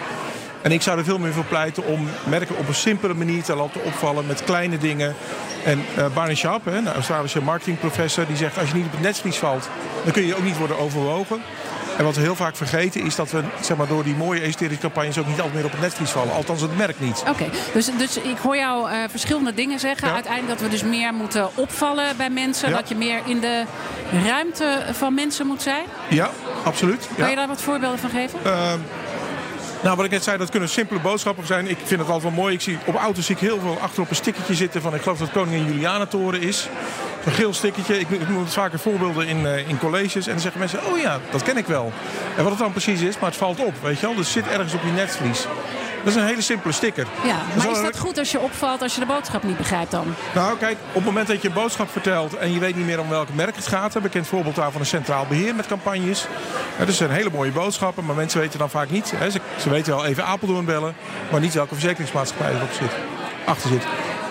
En 0.62 0.72
ik 0.72 0.82
zou 0.82 0.98
er 0.98 1.04
veel 1.04 1.18
meer 1.18 1.32
voor 1.32 1.44
pleiten 1.44 1.86
om 1.86 2.08
merken 2.24 2.56
op 2.56 2.68
een 2.68 2.74
simpele 2.74 3.14
manier 3.14 3.42
te 3.42 3.56
laten 3.56 3.84
opvallen 3.84 4.26
met 4.26 4.44
kleine 4.44 4.78
dingen. 4.78 5.14
En 5.64 5.84
eh 5.96 6.06
Barney 6.14 6.34
Sharp, 6.34 6.64
hè, 6.64 6.76
een 6.76 6.92
Australische 6.92 7.42
marketingprofessor, 7.42 8.26
die 8.26 8.36
zegt 8.36 8.58
als 8.58 8.68
je 8.68 8.74
niet 8.74 8.86
op 8.86 8.92
het 8.92 9.00
netvlies 9.00 9.36
valt, 9.36 9.68
dan 10.04 10.12
kun 10.12 10.26
je 10.26 10.36
ook 10.36 10.44
niet 10.44 10.58
worden 10.58 10.78
overwogen. 10.78 11.42
En 11.98 12.04
wat 12.04 12.14
we 12.14 12.20
heel 12.20 12.36
vaak 12.36 12.56
vergeten 12.56 13.00
is 13.00 13.14
dat 13.14 13.30
we 13.30 13.42
zeg 13.60 13.76
maar, 13.76 13.86
door 13.86 14.04
die 14.04 14.14
mooie 14.14 14.40
esoterische 14.40 14.80
campagnes 14.80 15.18
ook 15.18 15.26
niet 15.26 15.36
altijd 15.36 15.54
meer 15.54 15.64
op 15.64 15.70
het 15.70 15.80
netvlies 15.80 16.10
vallen. 16.10 16.32
Althans 16.32 16.60
het 16.60 16.76
merk 16.76 17.00
niet. 17.00 17.22
Oké, 17.28 17.44
dus, 17.72 17.90
dus 17.98 18.16
ik 18.16 18.36
hoor 18.38 18.56
jou 18.56 18.90
eh, 18.90 18.96
verschillende 19.10 19.54
dingen 19.54 19.80
zeggen. 19.80 20.08
Ja. 20.08 20.14
Uiteindelijk 20.14 20.58
dat 20.58 20.68
we 20.68 20.76
dus 20.76 20.82
meer 20.82 21.14
moeten 21.14 21.56
opvallen 21.56 22.16
bij 22.16 22.30
mensen. 22.30 22.68
Ja. 22.68 22.76
Dat 22.76 22.88
je 22.88 22.94
meer 22.94 23.20
in 23.24 23.40
de 23.40 23.64
ruimte 24.24 24.82
van 24.92 25.14
mensen 25.14 25.46
moet 25.46 25.62
zijn. 25.62 25.84
Ja, 26.08 26.30
absoluut. 26.64 27.08
Kan 27.16 27.30
je 27.30 27.36
daar 27.36 27.48
wat 27.48 27.62
voorbeelden 27.62 27.98
van 27.98 28.10
geven? 28.10 28.38
Ehm, 28.44 28.78
nou, 29.82 29.96
wat 29.96 30.04
ik 30.04 30.10
net 30.10 30.22
zei, 30.22 30.38
dat 30.38 30.50
kunnen 30.50 30.68
simpele 30.68 31.00
boodschappen 31.00 31.46
zijn. 31.46 31.68
Ik 31.68 31.78
vind 31.84 32.00
het 32.00 32.10
altijd 32.10 32.22
wel 32.22 32.42
mooi. 32.42 32.54
Ik 32.54 32.60
zie, 32.60 32.78
op 32.84 32.94
auto's 32.94 33.26
zie 33.26 33.34
ik 33.34 33.40
heel 33.40 33.60
veel 33.60 33.78
achter 33.80 34.02
op 34.02 34.10
een 34.10 34.16
stickertje 34.16 34.54
zitten 34.54 34.82
van... 34.82 34.94
ik 34.94 35.02
geloof 35.02 35.18
dat 35.18 35.28
het 35.28 35.36
Koningin 35.36 35.64
Julianatoren 35.64 36.40
is. 36.40 36.68
Zo'n 37.24 37.32
geel 37.32 37.52
stickertje. 37.52 37.98
Ik, 37.98 38.10
ik 38.10 38.28
noem 38.28 38.42
het 38.42 38.52
vaker 38.52 38.78
voorbeelden 38.78 39.26
in, 39.26 39.46
eh, 39.46 39.68
in 39.68 39.78
colleges. 39.78 40.26
En 40.26 40.32
dan 40.32 40.40
zeggen 40.40 40.60
mensen, 40.60 40.86
oh 40.86 40.98
ja, 40.98 41.18
dat 41.30 41.42
ken 41.42 41.56
ik 41.56 41.66
wel. 41.66 41.92
En 42.36 42.42
wat 42.42 42.52
het 42.52 42.60
dan 42.60 42.72
precies 42.72 43.00
is, 43.00 43.18
maar 43.18 43.28
het 43.28 43.38
valt 43.38 43.60
op, 43.60 43.74
weet 43.82 44.00
je 44.00 44.06
wel. 44.06 44.14
Dus 44.14 44.32
zit 44.32 44.48
ergens 44.48 44.74
op 44.74 44.82
je 44.84 44.90
netvlies. 44.90 45.46
Dat 46.04 46.06
is 46.06 46.14
een 46.14 46.26
hele 46.26 46.42
simpele 46.42 46.72
sticker. 46.72 47.06
Ja, 47.24 47.36
maar 47.56 47.70
is 47.70 47.82
dat 47.82 47.98
goed 47.98 48.18
als 48.18 48.30
je 48.30 48.40
opvalt 48.40 48.82
als 48.82 48.94
je 48.94 49.00
de 49.00 49.06
boodschap 49.06 49.42
niet 49.42 49.56
begrijpt 49.56 49.90
dan? 49.90 50.14
Nou, 50.34 50.58
kijk, 50.58 50.76
op 50.88 50.94
het 50.94 51.04
moment 51.04 51.26
dat 51.26 51.42
je 51.42 51.48
een 51.48 51.54
boodschap 51.54 51.90
vertelt 51.90 52.36
en 52.36 52.52
je 52.52 52.58
weet 52.58 52.76
niet 52.76 52.86
meer 52.86 53.00
om 53.00 53.08
welk 53.08 53.28
merk 53.34 53.56
het 53.56 53.66
gaat, 53.66 53.94
een 53.94 54.02
bekend 54.02 54.26
voorbeeld 54.26 54.54
daarvan 54.54 54.80
is 54.80 54.88
Centraal 54.88 55.26
Beheer 55.28 55.54
met 55.54 55.66
campagnes. 55.66 56.26
Ja, 56.78 56.84
dat 56.84 56.94
zijn 56.94 57.10
hele 57.10 57.30
mooie 57.30 57.50
boodschappen, 57.50 58.04
maar 58.04 58.16
mensen 58.16 58.40
weten 58.40 58.58
dan 58.58 58.70
vaak 58.70 58.90
niet. 58.90 59.12
Hè, 59.16 59.30
ze, 59.30 59.40
ze 59.58 59.70
weten 59.70 59.94
wel 59.94 60.04
even 60.06 60.24
Apeldoorn 60.24 60.64
bellen, 60.64 60.94
maar 61.30 61.40
niet 61.40 61.54
welke 61.54 61.74
verzekeringsmaatschappij 61.74 62.54
erop 62.54 62.72
zit, 62.72 62.92
achter 63.44 63.68
zit. 63.68 63.84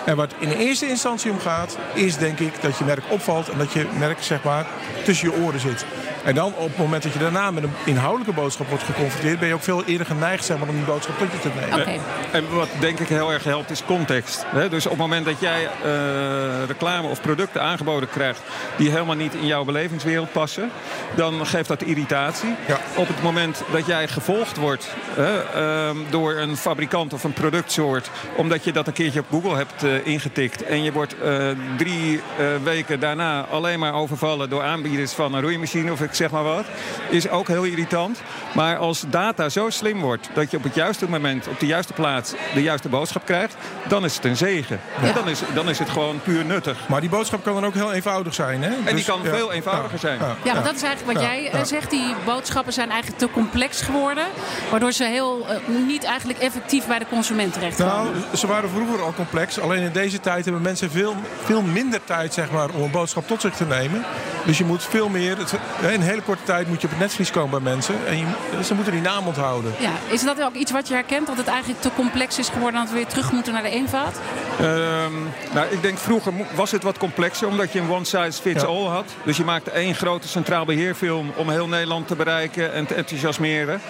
En 0.08 0.16
wat 0.16 0.34
in 0.38 0.50
eerste 0.50 0.88
instantie 0.88 1.30
om 1.30 1.38
gaat, 1.38 1.78
is 1.94 2.16
denk 2.16 2.38
ik 2.38 2.62
dat 2.62 2.78
je 2.78 2.84
merk 2.84 3.02
opvalt 3.08 3.48
en 3.48 3.58
dat 3.58 3.72
je 3.72 3.86
merk 3.98 4.22
zeg 4.22 4.42
maar 4.42 4.66
tussen 5.04 5.30
je 5.30 5.42
oren 5.42 5.60
zit. 5.60 5.84
En 6.24 6.34
dan 6.34 6.54
op 6.54 6.68
het 6.68 6.78
moment 6.78 7.02
dat 7.02 7.12
je 7.12 7.18
daarna 7.18 7.50
met 7.50 7.62
een 7.62 7.72
inhoudelijke 7.84 8.40
boodschap 8.40 8.68
wordt 8.68 8.84
geconfronteerd, 8.84 9.38
ben 9.38 9.48
je 9.48 9.54
ook 9.54 9.62
veel 9.62 9.84
eerder 9.84 10.06
geneigd 10.06 10.44
zeg 10.44 10.58
maar, 10.58 10.68
om 10.68 10.74
die 10.74 10.84
boodschap 10.84 11.18
tot 11.18 11.32
je 11.32 11.38
te 11.38 11.50
nemen. 11.60 11.80
Oké. 11.80 12.00
En 12.30 12.54
wat 12.54 12.68
denk 12.80 12.98
ik 12.98 13.08
heel 13.08 13.32
erg 13.32 13.44
helpt 13.44 13.70
is 13.70 13.84
context. 13.84 14.44
Hè? 14.46 14.68
Dus 14.68 14.84
op 14.84 14.90
het 14.90 15.00
moment 15.00 15.24
dat 15.24 15.40
jij 15.40 15.64
eh, 15.64 16.64
reclame 16.66 17.08
of 17.08 17.20
producten 17.20 17.62
aangeboden 17.62 18.08
krijgt 18.08 18.40
die 18.76 18.90
helemaal 18.90 19.16
niet 19.16 19.34
in 19.34 19.46
jouw 19.46 19.64
belevingswereld 19.64 20.32
passen, 20.32 20.70
dan 21.14 21.46
geeft 21.46 21.68
dat 21.68 21.82
irritatie. 21.82 22.54
Ja. 22.66 22.78
Op 22.96 23.08
het 23.08 23.22
moment 23.22 23.62
dat 23.72 23.86
jij 23.86 24.08
gevolgd 24.08 24.56
wordt 24.56 24.88
hè, 25.14 25.42
ehm, 25.42 25.96
door 26.10 26.36
een 26.36 26.56
fabrikant 26.56 27.12
of 27.12 27.24
een 27.24 27.32
productsoort, 27.32 28.10
omdat 28.36 28.64
je 28.64 28.72
dat 28.72 28.86
een 28.86 28.92
keertje 28.92 29.20
op 29.20 29.26
Google 29.30 29.56
hebt 29.56 29.82
eh, 29.82 29.97
ingetikt 30.04 30.62
en 30.62 30.82
je 30.82 30.92
wordt 30.92 31.20
eh, 31.20 31.48
drie 31.76 32.20
eh, 32.38 32.46
weken 32.62 33.00
daarna 33.00 33.46
alleen 33.50 33.78
maar 33.78 33.94
overvallen 33.94 34.50
door 34.50 34.62
aanbieders 34.62 35.12
van 35.12 35.34
een 35.34 35.42
roeimachine 35.42 35.92
of 35.92 36.00
ik 36.00 36.14
zeg 36.14 36.30
maar 36.30 36.42
wat, 36.42 36.64
is 37.10 37.28
ook 37.28 37.48
heel 37.48 37.64
irritant. 37.64 38.22
Maar 38.54 38.76
als 38.76 39.04
data 39.08 39.48
zo 39.48 39.70
slim 39.70 40.00
wordt 40.00 40.28
dat 40.34 40.50
je 40.50 40.56
op 40.56 40.62
het 40.62 40.74
juiste 40.74 41.08
moment, 41.08 41.48
op 41.48 41.60
de 41.60 41.66
juiste 41.66 41.92
plaats, 41.92 42.34
de 42.54 42.62
juiste 42.62 42.88
boodschap 42.88 43.24
krijgt, 43.24 43.56
dan 43.88 44.04
is 44.04 44.14
het 44.14 44.24
een 44.24 44.36
zegen. 44.36 44.80
Ja. 45.02 45.12
Dan, 45.12 45.28
is, 45.28 45.40
dan 45.54 45.68
is 45.68 45.78
het 45.78 45.88
gewoon 45.88 46.20
puur 46.22 46.44
nuttig. 46.44 46.88
Maar 46.88 47.00
die 47.00 47.10
boodschap 47.10 47.44
kan 47.44 47.54
dan 47.54 47.66
ook 47.66 47.74
heel 47.74 47.92
eenvoudig 47.92 48.34
zijn. 48.34 48.62
Hè? 48.62 48.94
die 48.94 49.04
kan 49.04 49.20
veel 49.24 49.52
eenvoudiger 49.52 49.98
zijn. 49.98 50.18
Ja, 50.44 50.52
want 50.52 50.64
dat 50.64 50.74
is 50.74 50.82
eigenlijk 50.82 51.18
wat 51.18 51.22
Ja, 51.22 51.34
jij 51.34 51.46
eh, 51.46 51.58
ja. 51.58 51.64
zegt. 51.64 51.90
Die 51.90 52.14
boodschappen 52.24 52.72
zijn 52.72 52.90
eigenlijk 52.90 53.20
te 53.20 53.30
complex 53.30 53.80
geworden. 53.80 54.24
Waardoor 54.70 54.92
ze 54.92 55.04
heel 55.04 55.46
eh, 55.48 55.56
niet 55.86 56.04
eigenlijk 56.04 56.38
effectief 56.38 56.86
bij 56.86 56.98
de 56.98 57.06
consument 57.08 57.52
terechtkomen. 57.52 57.94
Nou, 57.94 58.36
ze 58.36 58.46
waren 58.46 58.70
vroeger 58.70 59.02
al 59.02 59.14
complex. 59.14 59.60
Alleen 59.60 59.84
in 59.88 59.94
deze 59.94 60.20
tijd 60.20 60.44
hebben 60.44 60.62
mensen 60.62 60.90
veel, 60.90 61.14
veel 61.44 61.62
minder 61.62 62.04
tijd 62.04 62.34
zeg 62.34 62.50
maar, 62.50 62.70
om 62.70 62.82
een 62.82 62.90
boodschap 62.90 63.26
tot 63.26 63.40
zich 63.40 63.56
te 63.56 63.64
nemen. 63.64 64.04
Dus 64.48 64.58
je 64.58 64.64
moet 64.64 64.84
veel 64.84 65.08
meer... 65.08 65.38
Het, 65.38 65.52
in 65.82 65.88
een 65.88 66.00
hele 66.00 66.22
korte 66.22 66.42
tijd 66.42 66.68
moet 66.68 66.80
je 66.80 66.86
op 66.86 66.92
het 66.92 67.02
netvlies 67.02 67.30
komen 67.30 67.50
bij 67.50 67.72
mensen. 67.72 67.94
En 68.06 68.18
je, 68.18 68.24
ze 68.64 68.74
moeten 68.74 68.92
die 68.92 69.02
naam 69.02 69.26
onthouden. 69.26 69.72
ja, 69.78 69.90
is 70.10 70.22
dat 70.24 70.42
ook 70.42 70.54
iets 70.54 70.72
wat 70.72 70.88
je 70.88 70.94
herkent? 70.94 71.26
Dat 71.26 71.36
het 71.36 71.46
eigenlijk 71.46 71.80
te 71.80 71.90
complex 71.94 72.38
is 72.38 72.48
geworden 72.48 72.74
en 72.80 72.86
dat 72.86 72.94
we 72.94 73.00
weer 73.00 73.06
terug 73.08 73.32
moeten 73.32 73.52
naar 73.52 73.62
de 73.62 73.70
eenvoud? 73.70 74.14
Ehm, 74.60 75.12
nou, 75.54 75.66
ik 75.70 75.82
denk 75.82 75.98
vroeger 75.98 76.32
was 76.54 76.70
het 76.70 76.82
wat 76.82 76.98
complexer, 76.98 77.48
omdat 77.48 77.72
je 77.72 77.80
een 77.80 77.90
one 77.90 78.04
size 78.04 78.42
fits 78.42 78.62
Ja. 78.62 78.68
all 78.68 78.84
had. 78.86 79.04
Dus 79.24 79.36
je 79.36 79.44
maakte 79.44 79.70
één 79.70 79.94
grote 79.94 80.28
centraal 80.28 80.64
beheerfilm 80.64 81.32
om 81.36 81.50
heel 81.50 81.68
Nederland 81.68 82.06
te 82.08 82.16
bereiken 82.16 82.72
en 82.72 82.86
te 82.86 82.94
enthousiasmeren. 82.94 83.80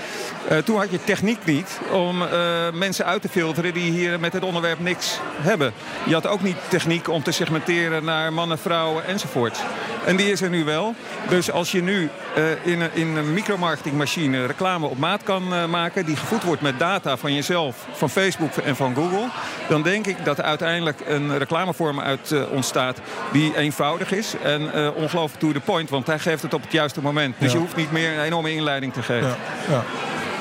Eh, 0.48 0.58
toen 0.58 0.78
had 0.78 0.90
je 0.90 1.04
techniek 1.04 1.44
niet 1.44 1.78
om 1.92 2.22
eh, 2.22 2.28
mensen 2.72 3.04
uit 3.04 3.22
te 3.22 3.28
filteren 3.28 3.74
die 3.74 3.90
hier 3.90 4.20
met 4.20 4.32
het 4.32 4.42
onderwerp 4.42 4.80
niks 4.80 5.18
hebben. 5.40 5.72
Je 6.04 6.14
had 6.14 6.26
ook 6.26 6.42
niet 6.42 6.56
techniek 6.68 7.08
om 7.08 7.22
te 7.22 7.32
segmenteren 7.32 8.04
naar 8.04 8.32
mannen, 8.32 8.58
vrouwen 8.58 9.06
enzovoort. 9.06 9.58
En 10.04 10.16
die 10.16 10.30
is 10.30 10.40
er 10.50 10.56
nu 10.56 10.64
wel. 10.64 10.94
Dus 11.28 11.50
als 11.50 11.72
je 11.72 11.82
nu 11.82 12.10
eh, 12.34 12.72
in, 12.72 12.80
een, 12.80 12.90
in 12.92 13.16
een 13.16 13.32
micromarketingmachine 13.32 14.46
reclame 14.46 14.86
op 14.86 14.98
maat 14.98 15.22
kan 15.22 15.54
eh, 15.54 15.64
maken... 15.64 16.04
die 16.04 16.16
gevoed 16.16 16.42
wordt 16.42 16.62
met 16.62 16.78
data 16.78 17.16
van 17.16 17.34
jezelf, 17.34 17.86
van 17.92 18.10
Facebook 18.10 18.56
en 18.56 18.76
van 18.76 18.94
Google... 18.94 19.28
dan 19.68 19.82
denk 19.82 20.06
ik 20.06 20.24
dat 20.24 20.38
er 20.38 20.44
uiteindelijk 20.44 21.00
een 21.06 21.38
reclamevorm 21.38 22.00
uit 22.00 22.32
eh, 22.32 22.42
ontstaat... 22.50 23.00
die 23.32 23.56
eenvoudig 23.56 24.12
is 24.12 24.34
en 24.42 24.94
ongelooflijk 24.94 25.40
to 25.40 25.52
the 25.52 25.60
point. 25.60 25.90
Want 25.90 26.06
hij 26.06 26.18
geeft 26.18 26.42
het 26.42 26.54
op 26.54 26.62
het 26.62 26.72
juiste 26.72 27.00
moment. 27.02 27.34
Dus 27.38 27.52
Ja. 27.52 27.58
je 27.58 27.64
hoeft 27.64 27.76
niet 27.76 27.92
meer 27.92 28.12
een 28.12 28.24
enorme 28.24 28.54
inleiding 28.54 28.92
te 28.92 29.02
geven. 29.02 29.28
Ja, 29.28 29.36
ja. 29.68 29.82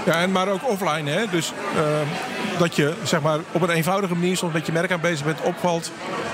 ja 0.05 0.21
en 0.21 0.31
maar 0.31 0.47
ook 0.47 0.69
offline. 0.69 1.09
Hè? 1.09 1.23
Dus 1.31 1.53
eh, 1.75 1.83
dat 2.57 2.75
je 2.75 2.93
zeg 3.03 3.21
maar, 3.21 3.39
op 3.51 3.61
een 3.61 3.69
eenvoudige 3.69 4.13
manier 4.15 4.37
soms 4.37 4.53
met 4.53 4.65
je 4.65 4.71
merk 4.71 4.91
aan 4.91 4.99
bezig 5.01 5.25
bent, 5.25 5.41
opvalt. 5.41 5.91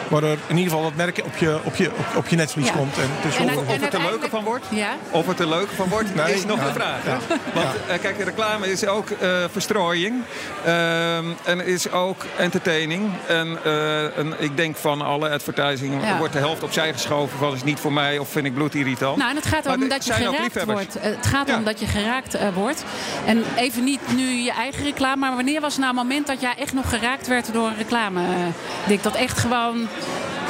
Waardoor 0.08 0.30
in 0.48 0.58
ieder 0.58 0.64
geval 0.64 0.82
dat 0.84 0.96
merk 0.96 1.22
op 1.26 1.38
je, 1.38 1.60
op 1.64 1.76
je, 1.76 1.90
op, 1.92 2.06
op 2.16 2.28
je 2.28 2.36
netvlies 2.36 2.68
Ja. 2.68 2.74
komt. 2.74 2.98
En 2.98 3.04
het- 3.10 3.58
Of 3.68 3.82
het 3.82 3.94
er 3.94 4.02
leuker 4.02 4.30
van 4.30 4.44
wordt? 4.44 4.66
Ja. 4.70 4.90
Of 5.12 5.28
het 5.28 5.40
er 5.40 5.48
leuker 5.50 5.76
van 5.76 5.90
wordt, 5.90 6.16
Nee, 6.16 6.34
is 6.34 6.46
nog 6.46 6.58
ja, 6.60 6.66
de 6.68 6.74
vraag. 6.74 7.06
ja, 7.06 7.18
Want 7.54 7.68
eh, 7.88 8.00
kijk, 8.00 8.24
reclame 8.24 8.72
is 8.72 8.86
ook 8.86 9.10
eh, 9.10 9.30
verstrooiing. 9.52 10.22
Ehm, 10.66 11.26
en 11.44 11.66
is 11.66 11.92
ook 11.92 12.26
entertaining. 12.38 13.10
En 13.28 13.58
eh, 13.64 14.02
een, 14.18 14.34
ik 14.38 14.58
denk 14.58 14.76
van 14.76 15.02
alle 15.02 15.30
advertising 15.30 16.04
Ja. 16.04 16.18
wordt 16.18 16.34
de 16.34 16.40
helft 16.40 16.64
opzij 16.64 16.94
geschoven 16.94 17.38
van 17.38 17.54
is 17.54 17.64
niet 17.64 17.80
voor 17.80 17.94
mij 17.94 18.18
of 18.18 18.30
vind 18.30 18.46
ik 18.46 18.54
bloedirritant. 18.54 19.18
Nou, 19.18 19.30
en 19.30 19.36
het 19.36 19.46
gaat 19.46 19.66
om 19.68 19.88
dat 19.90 20.06
je 20.06 20.14
geraakt 20.14 20.64
wordt. 20.66 20.96
Het 21.00 21.28
gaat 21.28 21.48
Ja. 21.48 21.58
om 21.58 21.64
dat 21.64 21.80
je 21.80 21.86
geraakt 21.86 22.38
wordt. 22.54 22.84
En 23.26 23.44
even 23.56 23.84
niet 23.84 24.00
nu 24.16 24.24
je 24.30 24.52
eigen 24.52 24.84
reclame, 24.84 25.16
maar 25.16 25.36
wanneer 25.36 25.62
was 25.62 25.78
nou 25.78 25.90
een 25.90 25.96
moment 25.96 26.12
dat 26.21 26.41
jij 26.41 26.56
echt 26.58 26.73
nog 26.73 26.89
geraakt 26.89 27.28
werd 27.28 27.54
door 27.54 27.67
een 27.67 27.78
reclame, 27.78 28.21
eh, 28.21 28.88
Dick? 28.88 29.04
Dat 29.04 29.15
echt 29.15 29.39
gewoon 29.39 29.88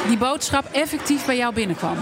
die 0.08 0.16
boodschap 0.16 0.64
effectief 0.72 1.24
bij 1.24 1.36
jou 1.36 1.54
binnenkwam. 1.54 1.96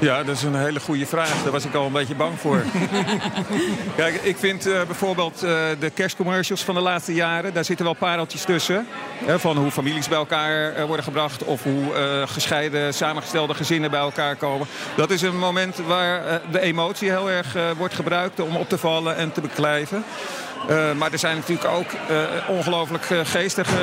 Ja, 0.00 0.22
dat 0.22 0.36
is 0.36 0.42
een 0.42 0.54
hele 0.54 0.80
goede 0.80 1.06
vraag. 1.06 1.42
Daar 1.42 1.52
was 1.52 1.64
ik 1.64 1.74
al 1.74 1.86
een 1.86 1.92
beetje 1.92 2.14
bang 2.14 2.38
voor. 2.40 2.62
Kijk, 3.96 4.14
ik 4.14 4.36
vind 4.36 4.66
uh, 4.66 4.82
bijvoorbeeld 4.82 5.44
uh, 5.44 5.50
de 5.78 5.90
kerstcommercials 5.90 6.64
van 6.64 6.74
de 6.74 6.80
laatste 6.80 7.14
jaren... 7.14 7.54
daar 7.54 7.64
zitten 7.64 7.84
wel 7.84 7.94
pareltjes 7.94 8.44
tussen. 8.44 8.86
Hè, 9.24 9.38
van 9.38 9.56
hoe 9.56 9.70
families 9.70 10.08
bij 10.08 10.18
elkaar 10.18 10.78
uh, 10.78 10.84
worden 10.84 11.04
gebracht... 11.04 11.44
of 11.44 11.62
hoe 11.62 11.92
gescheiden, 12.26 12.94
samengestelde 12.94 13.54
gezinnen 13.54 13.90
bij 13.90 14.00
elkaar 14.00 14.36
komen. 14.36 14.66
Dat 14.96 15.10
is 15.10 15.22
een 15.22 15.38
moment 15.38 15.76
waar 15.86 16.40
de 16.50 16.60
emotie 16.60 17.10
heel 17.10 17.30
erg 17.30 17.56
wordt 17.76 17.94
gebruikt... 17.94 18.40
om 18.40 18.56
op 18.56 18.68
te 18.68 18.78
vallen 18.78 19.16
en 19.16 19.32
te 19.32 19.40
beklijven. 19.40 20.04
Uh, 20.70 20.92
maar 20.92 21.12
er 21.12 21.18
zijn 21.18 21.36
natuurlijk 21.36 21.68
ook 21.68 21.92
uh, 21.92 22.18
ongelooflijk 22.48 23.04
geestige 23.22 23.76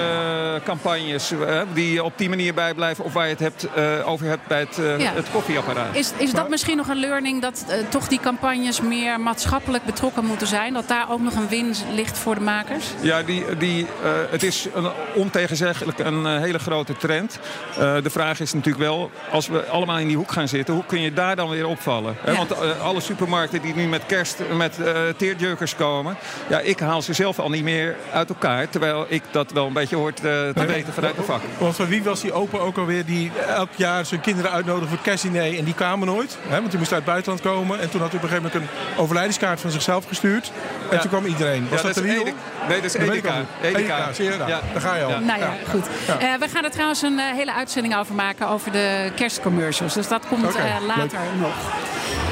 campagnes 0.64 1.34
die 1.74 2.04
op 2.04 2.14
die 2.16 2.30
manier 2.30 2.54
bijblijven 2.54 3.04
of 3.04 3.14
waar 3.14 3.28
je 3.28 3.36
het 3.36 3.40
hebt, 3.40 3.68
over 4.06 4.26
hebt 4.26 4.48
bij 4.48 4.60
het, 4.60 4.76
ja. 5.02 5.14
het 5.14 5.32
koffieapparaat. 5.32 5.96
Is, 5.96 6.12
is 6.18 6.32
dat 6.32 6.50
misschien 6.50 6.78
nog 6.78 6.88
een 6.88 7.00
learning 7.00 7.42
dat 7.42 7.66
toch 7.90 8.08
die 8.08 8.20
campagnes 8.20 8.82
meer 8.82 9.20
maatschappelijk 9.20 9.86
betrokken 9.86 10.26
moeten 10.26 10.48
zijn? 10.48 10.74
Dat 10.74 10.88
daar 10.88 11.12
ook 11.12 11.20
nog 11.20 11.36
een 11.36 11.48
winst 11.48 11.84
ligt 11.94 12.18
voor 12.18 12.36
de 12.36 12.42
makers? 12.42 12.86
Ja, 13.02 13.24
die, 13.24 13.58
die, 13.58 13.88
het 14.30 14.44
is 14.44 14.68
een, 14.74 14.92
ontegenzeggelijk 15.14 16.00
een 16.00 16.26
hele 16.26 16.60
grote 16.60 16.98
trend. 16.98 17.40
de 17.78 18.10
vraag 18.10 18.40
is 18.40 18.54
natuurlijk 18.54 18.84
wel, 18.84 19.12
als 19.32 19.48
we 19.48 19.66
allemaal 19.66 19.98
in 19.98 20.08
die 20.08 20.18
hoek 20.18 20.32
gaan 20.32 20.48
zitten, 20.48 20.74
hoe 20.74 20.86
kun 20.86 21.02
je 21.02 21.14
daar 21.14 21.36
dan 21.36 21.50
weer 21.50 21.68
opvallen? 21.68 22.18
Ja. 22.26 22.36
Want 22.36 22.80
alle 22.80 23.02
supermarkten 23.02 23.62
die 23.62 23.76
nu 23.76 23.88
met 23.88 24.06
kerst 24.06 24.38
met 24.54 24.80
teerjurkers 25.18 25.76
komen, 25.76 26.18
ja, 26.50 26.60
ik 26.65 26.80
haal 26.80 27.01
ze 27.01 27.13
zelf 27.13 27.39
al 27.39 27.49
niet 27.49 27.63
meer 27.63 27.95
uit 28.13 28.30
elkaar. 28.30 28.69
Terwijl 28.69 29.06
ik 29.08 29.23
dat 29.32 29.51
wel 29.51 29.67
een 29.67 29.73
beetje 29.73 29.95
hoort 29.95 30.17
uh, 30.17 30.23
te 30.23 30.65
weten 30.65 30.93
vanuit 30.93 31.15
de 31.15 31.23
vak. 31.23 31.41
Want 31.58 31.75
van 31.75 31.88
wie 31.88 32.04
was 32.04 32.21
die 32.21 32.34
opa 32.34 32.58
ook 32.58 32.78
alweer 32.78 33.06
die 33.06 33.32
elk 33.47 33.69
jaar 33.75 34.06
zijn 34.06 34.21
kinderen 34.21 34.51
uitnodigde 34.51 34.89
voor 34.89 35.04
kerstdiner 35.04 35.58
en 35.58 35.63
die 35.63 35.73
kwamen 35.73 36.08
nooit? 36.08 36.38
Hè? 36.47 36.58
Want 36.58 36.69
die 36.69 36.80
moest 36.80 36.91
uit 36.91 37.01
het 37.01 37.12
buitenland 37.12 37.41
komen. 37.41 37.80
En 37.80 37.89
toen 37.89 38.01
had 38.01 38.10
hij 38.10 38.17
op 38.17 38.23
een 38.23 38.30
gegeven 38.30 38.51
moment 38.54 38.69
een 38.95 38.99
overlijdenskaart 39.01 39.62
van 39.62 39.71
zichzelf 39.71 40.06
gestuurd. 40.08 40.51
En 40.91 40.99
toen 40.99 41.10
kwam 41.10 41.25
iedereen. 41.25 41.67
Was 41.69 41.82
ja, 41.82 41.86
dat, 41.86 41.95
dat 41.95 42.04
de 42.04 42.10
Edeka? 42.10 42.32
Nee, 42.67 42.82
dat 42.82 42.86
is 42.86 42.93
Edeka. 42.93 43.34
Edeka, 43.62 44.13
zie 44.13 44.25
je 44.25 44.32
Ja. 44.32 44.62
Daar 44.73 44.82
ga 44.82 44.95
je 44.95 45.04
al. 45.04 45.19
Nou 45.19 45.39
ja, 45.39 45.54
goed. 45.69 45.88
Uh, 46.08 46.34
we 46.39 46.47
gaan 46.54 46.63
er 46.63 46.71
trouwens 46.71 47.01
een 47.01 47.17
uh, 47.17 47.23
hele 47.34 47.54
uitzending 47.54 47.97
over 47.97 48.15
maken 48.15 48.47
over 48.47 48.71
de 48.71 49.12
kerstcommercials. 49.15 49.93
Dus 49.93 50.08
dat 50.08 50.28
komt 50.28 50.45
okay, 50.45 50.82
later 50.88 51.19
leuk. 51.19 51.39
nog. 51.39 51.54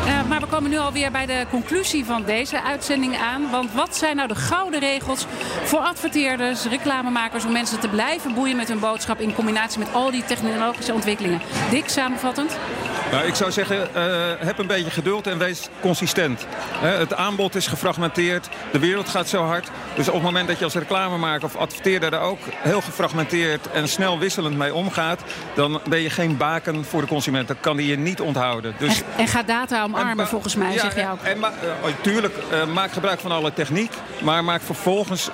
Uh, 0.05 0.23
maar 0.27 0.39
we 0.39 0.45
komen 0.45 0.69
nu 0.69 0.77
alweer 0.77 1.11
bij 1.11 1.25
de 1.25 1.45
conclusie 1.49 2.05
van 2.05 2.23
deze 2.23 2.61
uitzending 2.61 3.17
aan. 3.17 3.49
Want 3.51 3.73
wat 3.73 3.95
zijn 3.95 4.15
nou 4.15 4.27
de 4.27 4.35
gouden 4.35 4.79
regels 4.79 5.25
voor 5.63 5.79
adverteerders, 5.79 6.65
reclamemakers... 6.65 7.45
om 7.45 7.51
mensen 7.51 7.79
te 7.79 7.87
blijven 7.87 8.33
boeien 8.33 8.55
met 8.55 8.67
hun 8.67 8.79
boodschap... 8.79 9.19
in 9.19 9.33
combinatie 9.33 9.79
met 9.79 9.93
al 9.93 10.11
die 10.11 10.23
technologische 10.25 10.93
ontwikkelingen? 10.93 11.41
Dik, 11.69 11.89
samenvattend? 11.89 12.57
Nou, 13.11 13.25
ik 13.25 13.35
zou 13.35 13.51
zeggen, 13.51 13.89
uh, 13.95 14.03
heb 14.37 14.57
een 14.57 14.67
beetje 14.67 14.91
geduld 14.91 15.27
en 15.27 15.37
wees 15.37 15.69
consistent. 15.81 16.47
Het 16.79 17.13
aanbod 17.13 17.55
is 17.55 17.67
gefragmenteerd, 17.67 18.49
de 18.71 18.79
wereld 18.79 19.09
gaat 19.09 19.27
zo 19.27 19.43
hard. 19.43 19.69
Dus 19.95 20.07
op 20.07 20.13
het 20.13 20.23
moment 20.23 20.47
dat 20.47 20.57
je 20.57 20.63
als 20.63 20.73
reclamemaker 20.73 21.45
of 21.45 21.55
adverteerder... 21.55 22.13
er 22.13 22.19
ook 22.19 22.39
heel 22.49 22.81
gefragmenteerd 22.81 23.71
en 23.71 23.87
snel 23.87 24.19
wisselend 24.19 24.57
mee 24.57 24.73
omgaat... 24.73 25.21
dan 25.55 25.81
ben 25.89 25.99
je 25.99 26.09
geen 26.09 26.37
baken 26.37 26.85
voor 26.85 27.01
de 27.01 27.07
consument. 27.07 27.47
Dan 27.47 27.59
kan 27.59 27.77
die 27.77 27.87
je 27.87 27.97
niet 27.97 28.21
onthouden. 28.21 28.73
Dus... 28.77 28.97
En, 28.97 29.05
en 29.17 29.27
gaat 29.27 29.47
data 29.47 29.87
omarmen, 29.95 30.27
volgens 30.27 30.55
mij, 30.55 30.73
ja, 30.73 30.79
zeg 30.79 30.95
je 30.95 31.09
ook. 31.11 31.21
En, 31.21 31.43
en 31.43 31.53
uh, 31.63 31.93
tuurlijk, 32.01 32.35
maak 32.73 32.91
gebruik 32.91 33.19
van 33.19 33.31
alle 33.31 33.53
techniek... 33.53 33.91
maar 34.21 34.43
maak 34.43 34.61
vervolgens 34.61 35.29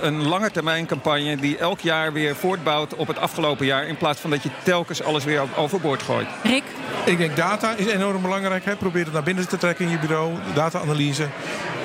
een 0.00 0.28
lange 0.28 0.50
termijn 0.50 0.86
campagne... 0.86 1.36
die 1.36 1.58
elk 1.58 1.80
jaar 1.80 2.12
weer 2.12 2.36
voortbouwt 2.36 2.94
op 2.94 3.06
het 3.06 3.18
afgelopen 3.18 3.66
jaar... 3.66 3.86
in 3.86 3.96
plaats 3.96 4.20
van 4.20 4.30
dat 4.30 4.42
je 4.42 4.50
telkens 4.62 5.02
alles 5.02 5.24
weer 5.24 5.42
overboord 5.56 6.02
gooit. 6.02 6.28
Rick? 6.42 6.64
Ik 7.04 7.18
denk 7.18 7.36
data 7.36 7.74
is 7.76 7.86
enorm 7.86 8.22
belangrijk. 8.22 8.64
Hè. 8.64 8.76
Probeer 8.76 9.04
het 9.04 9.12
naar 9.12 9.22
binnen 9.22 9.48
te 9.48 9.56
trekken 9.56 9.84
in 9.84 9.90
je 9.90 9.98
bureau. 9.98 10.32
Data-analyse. 10.54 11.26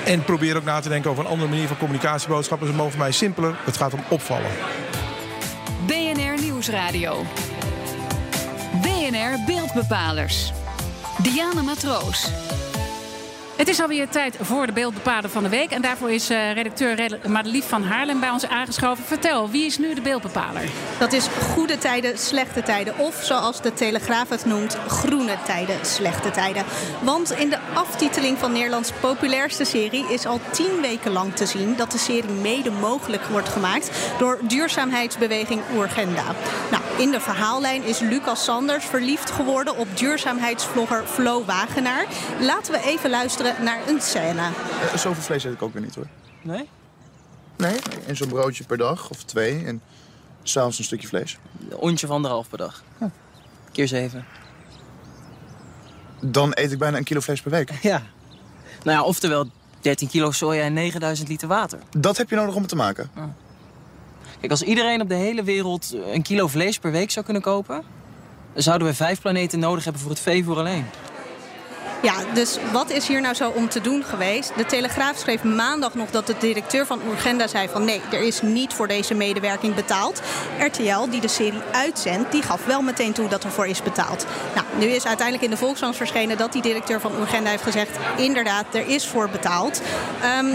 En 0.05 0.23
probeer 0.23 0.55
ook 0.55 0.63
na 0.63 0.79
te 0.79 0.89
denken 0.89 1.09
over 1.11 1.23
een 1.23 1.29
andere 1.29 1.49
manier 1.49 1.67
van 1.67 1.77
communicatieboodschappen. 1.77 2.67
Ze 2.67 2.73
mogen 2.73 2.91
voor 2.91 3.01
mij 3.01 3.11
simpeler. 3.11 3.55
Het 3.63 3.77
gaat 3.77 3.93
om 3.93 4.03
opvallen. 4.07 4.51
BNR 5.85 6.41
Nieuwsradio. 6.41 7.25
BNR 8.81 9.43
Beeldbepalers. 9.45 10.51
Diana 11.23 11.63
Matroos. 11.63 12.29
Het 13.55 13.67
is 13.67 13.81
alweer 13.81 14.09
tijd 14.09 14.37
voor 14.41 14.65
de 14.65 14.71
beeldbepaler 14.71 15.29
van 15.29 15.43
de 15.43 15.49
week. 15.49 15.71
En 15.71 15.81
daarvoor 15.81 16.11
is 16.11 16.31
uh, 16.31 16.53
redacteur 16.53 17.19
Madelief 17.27 17.67
van 17.67 17.83
Haarlem 17.83 18.19
bij 18.19 18.29
ons 18.29 18.47
aangeschoven. 18.47 19.03
Vertel, 19.03 19.49
wie 19.49 19.65
is 19.65 19.77
nu 19.77 19.93
de 19.93 20.01
beeldbepaler? 20.01 20.63
Dat 20.99 21.13
is 21.13 21.27
goede 21.27 21.77
tijden, 21.77 22.17
slechte 22.17 22.63
tijden. 22.63 22.97
Of 22.97 23.23
zoals 23.23 23.61
de 23.61 23.73
Telegraaf 23.73 24.29
het 24.29 24.45
noemt, 24.45 24.77
groene 24.87 25.37
tijden, 25.45 25.85
slechte 25.85 26.31
tijden. 26.31 26.63
Want 27.01 27.31
in 27.31 27.49
de 27.49 27.57
aftiteling 27.73 28.37
van 28.37 28.51
Nederlands 28.51 28.91
populairste 28.99 29.65
serie 29.65 30.05
is 30.09 30.25
al 30.25 30.39
tien 30.51 30.81
weken 30.81 31.11
lang 31.11 31.35
te 31.35 31.45
zien 31.45 31.75
dat 31.75 31.91
de 31.91 31.97
serie 31.97 32.31
mede 32.31 32.71
mogelijk 32.71 33.23
wordt 33.23 33.49
gemaakt 33.49 33.91
door 34.17 34.39
duurzaamheidsbeweging 34.41 35.61
Urgenda. 35.77 36.23
Nou, 36.71 36.83
in 36.97 37.11
de 37.11 37.19
verhaallijn 37.19 37.83
is 37.83 37.99
Lucas 37.99 38.43
Sanders 38.43 38.85
verliefd 38.85 39.31
geworden 39.31 39.77
op 39.77 39.97
duurzaamheidsvlogger 39.97 41.03
Flo 41.05 41.43
Wagenaar. 41.45 42.05
Laten 42.39 42.73
we 42.73 42.81
even 42.83 43.09
luisteren 43.09 43.43
naar 43.63 43.79
een 43.87 44.01
scène. 44.01 44.41
Uh, 44.41 44.95
zoveel 44.95 45.23
vlees 45.23 45.43
eet 45.43 45.53
ik 45.53 45.61
ook 45.61 45.73
weer 45.73 45.81
niet 45.81 45.95
hoor. 45.95 46.07
Nee? 46.41 46.69
Nee, 47.57 47.79
en 48.07 48.15
zo'n 48.15 48.27
broodje 48.27 48.63
per 48.63 48.77
dag 48.77 49.09
of 49.09 49.23
twee. 49.23 49.65
En 49.65 49.81
s'avonds 50.43 50.77
een 50.77 50.83
stukje 50.83 51.07
vlees. 51.07 51.37
Een 51.69 51.77
ontje 51.77 52.07
van 52.07 52.15
anderhalf 52.15 52.49
per 52.49 52.57
dag. 52.57 52.83
Huh. 52.99 53.07
Keer 53.71 53.87
zeven. 53.87 54.25
Dan 56.21 56.51
eet 56.53 56.71
ik 56.71 56.77
bijna 56.77 56.97
een 56.97 57.03
kilo 57.03 57.19
vlees 57.19 57.41
per 57.41 57.51
week. 57.51 57.71
Ja. 57.81 58.01
Nou 58.83 58.97
ja, 58.97 59.03
oftewel 59.03 59.49
13 59.81 60.07
kilo 60.07 60.31
soja 60.31 60.63
en 60.63 60.73
9000 60.73 61.27
liter 61.27 61.47
water. 61.47 61.79
Dat 61.97 62.17
heb 62.17 62.29
je 62.29 62.35
nodig 62.35 62.55
om 62.55 62.61
het 62.61 62.69
te 62.69 62.75
maken? 62.75 63.09
Oh. 63.17 63.23
Kijk, 64.39 64.51
als 64.51 64.61
iedereen 64.61 65.01
op 65.01 65.09
de 65.09 65.15
hele 65.15 65.43
wereld 65.43 65.95
een 66.13 66.21
kilo 66.21 66.47
vlees 66.47 66.79
per 66.79 66.91
week 66.91 67.11
zou 67.11 67.25
kunnen 67.25 67.43
kopen... 67.43 67.83
dan 68.53 68.63
zouden 68.63 68.87
we 68.87 68.93
vijf 68.93 69.21
planeten 69.21 69.59
nodig 69.59 69.83
hebben 69.83 70.01
voor 70.01 70.11
het 70.11 70.19
veevoer 70.19 70.57
alleen. 70.57 70.85
Ja, 72.05 72.15
dus 72.33 72.57
wat 72.71 72.89
is 72.89 73.07
hier 73.07 73.21
nou 73.21 73.35
zo 73.35 73.49
om 73.49 73.69
te 73.69 73.81
doen 73.81 74.03
geweest? 74.03 74.51
De 74.57 74.65
Telegraaf 74.65 75.17
schreef 75.17 75.43
maandag 75.43 75.93
nog 75.93 76.09
dat 76.11 76.27
de 76.27 76.35
directeur 76.39 76.85
van 76.85 77.01
Urgenda 77.09 77.47
zei 77.47 77.69
van 77.69 77.85
nee, 77.85 78.01
er 78.11 78.21
is 78.21 78.41
niet 78.41 78.73
voor 78.73 78.87
deze 78.87 79.13
medewerking 79.13 79.75
betaald. 79.75 80.21
RTL, 80.59 81.09
die 81.09 81.21
de 81.21 81.27
serie 81.27 81.61
uitzendt, 81.71 82.31
die 82.31 82.41
gaf 82.41 82.65
wel 82.65 82.81
meteen 82.81 83.13
toe 83.13 83.27
dat 83.27 83.43
er 83.43 83.51
voor 83.51 83.67
is 83.67 83.83
betaald. 83.83 84.25
Nou, 84.55 84.67
nu 84.77 84.85
is 84.85 85.05
uiteindelijk 85.05 85.45
in 85.45 85.51
de 85.51 85.57
Volkskrant 85.57 85.95
verschenen 85.95 86.37
dat 86.37 86.53
die 86.53 86.61
directeur 86.61 87.01
van 87.01 87.11
Urgenda 87.19 87.49
heeft 87.49 87.63
gezegd, 87.63 87.97
inderdaad, 88.17 88.65
er 88.71 88.87
is 88.87 89.07
voor 89.07 89.29
betaald. 89.29 89.81
Um, 90.39 90.47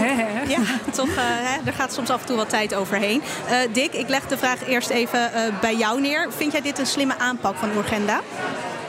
ja, 0.47 0.59
toch, 0.91 1.07
uh, 1.07 1.15
hè, 1.17 1.59
er 1.65 1.73
gaat 1.73 1.93
soms 1.93 2.09
af 2.09 2.21
en 2.21 2.27
toe 2.27 2.35
wat 2.35 2.49
tijd 2.49 2.75
overheen. 2.75 3.21
Uh, 3.49 3.55
Dick, 3.73 3.93
ik 3.93 4.09
leg 4.09 4.27
de 4.27 4.37
vraag 4.37 4.67
eerst 4.67 4.89
even 4.89 5.31
uh, 5.35 5.59
bij 5.61 5.75
jou 5.75 6.01
neer. 6.01 6.27
Vind 6.37 6.51
jij 6.51 6.61
dit 6.61 6.79
een 6.79 6.87
slimme 6.87 7.17
aanpak 7.17 7.55
van 7.55 7.69
Urgenda? 7.77 8.21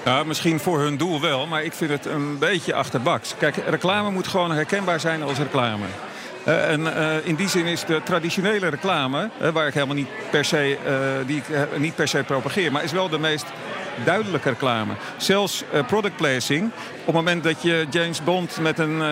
Ja, 0.04 0.22
misschien 0.24 0.60
voor 0.60 0.80
hun 0.80 0.96
doel 0.96 1.20
wel, 1.20 1.46
maar 1.46 1.64
ik 1.64 1.72
vind 1.72 1.90
het 1.90 2.06
een 2.06 2.38
beetje 2.38 2.74
achterbaks. 2.74 3.34
Kijk, 3.38 3.56
reclame 3.56 4.10
moet 4.10 4.26
gewoon 4.26 4.50
herkenbaar 4.50 5.00
zijn 5.00 5.22
als 5.22 5.38
reclame. 5.38 5.84
Uh, 6.46 6.70
en 6.70 6.80
uh, 6.80 7.26
in 7.26 7.34
die 7.34 7.48
zin 7.48 7.66
is 7.66 7.84
de 7.84 8.00
traditionele 8.04 8.68
reclame, 8.68 9.30
uh, 9.42 9.48
waar 9.48 9.66
ik 9.66 9.74
helemaal 9.74 9.94
niet 9.94 10.08
per 10.30 10.44
se, 10.44 10.78
die 11.26 11.36
ik 11.36 11.78
niet 11.78 11.94
per 11.94 12.08
se 12.08 12.22
propageer, 12.26 12.72
maar 12.72 12.84
is 12.84 12.92
wel 12.92 13.08
de 13.08 13.18
meest 13.18 13.46
duidelijke 14.04 14.48
reclame. 14.48 14.92
Zelfs 15.16 15.64
product 15.86 16.16
placing. 16.16 16.70
Op 17.04 17.14
het 17.14 17.14
moment 17.14 17.44
dat 17.44 17.62
je 17.62 17.86
James 17.90 18.24
Bond 18.24 18.58
met 18.60 18.78
een, 18.78 19.02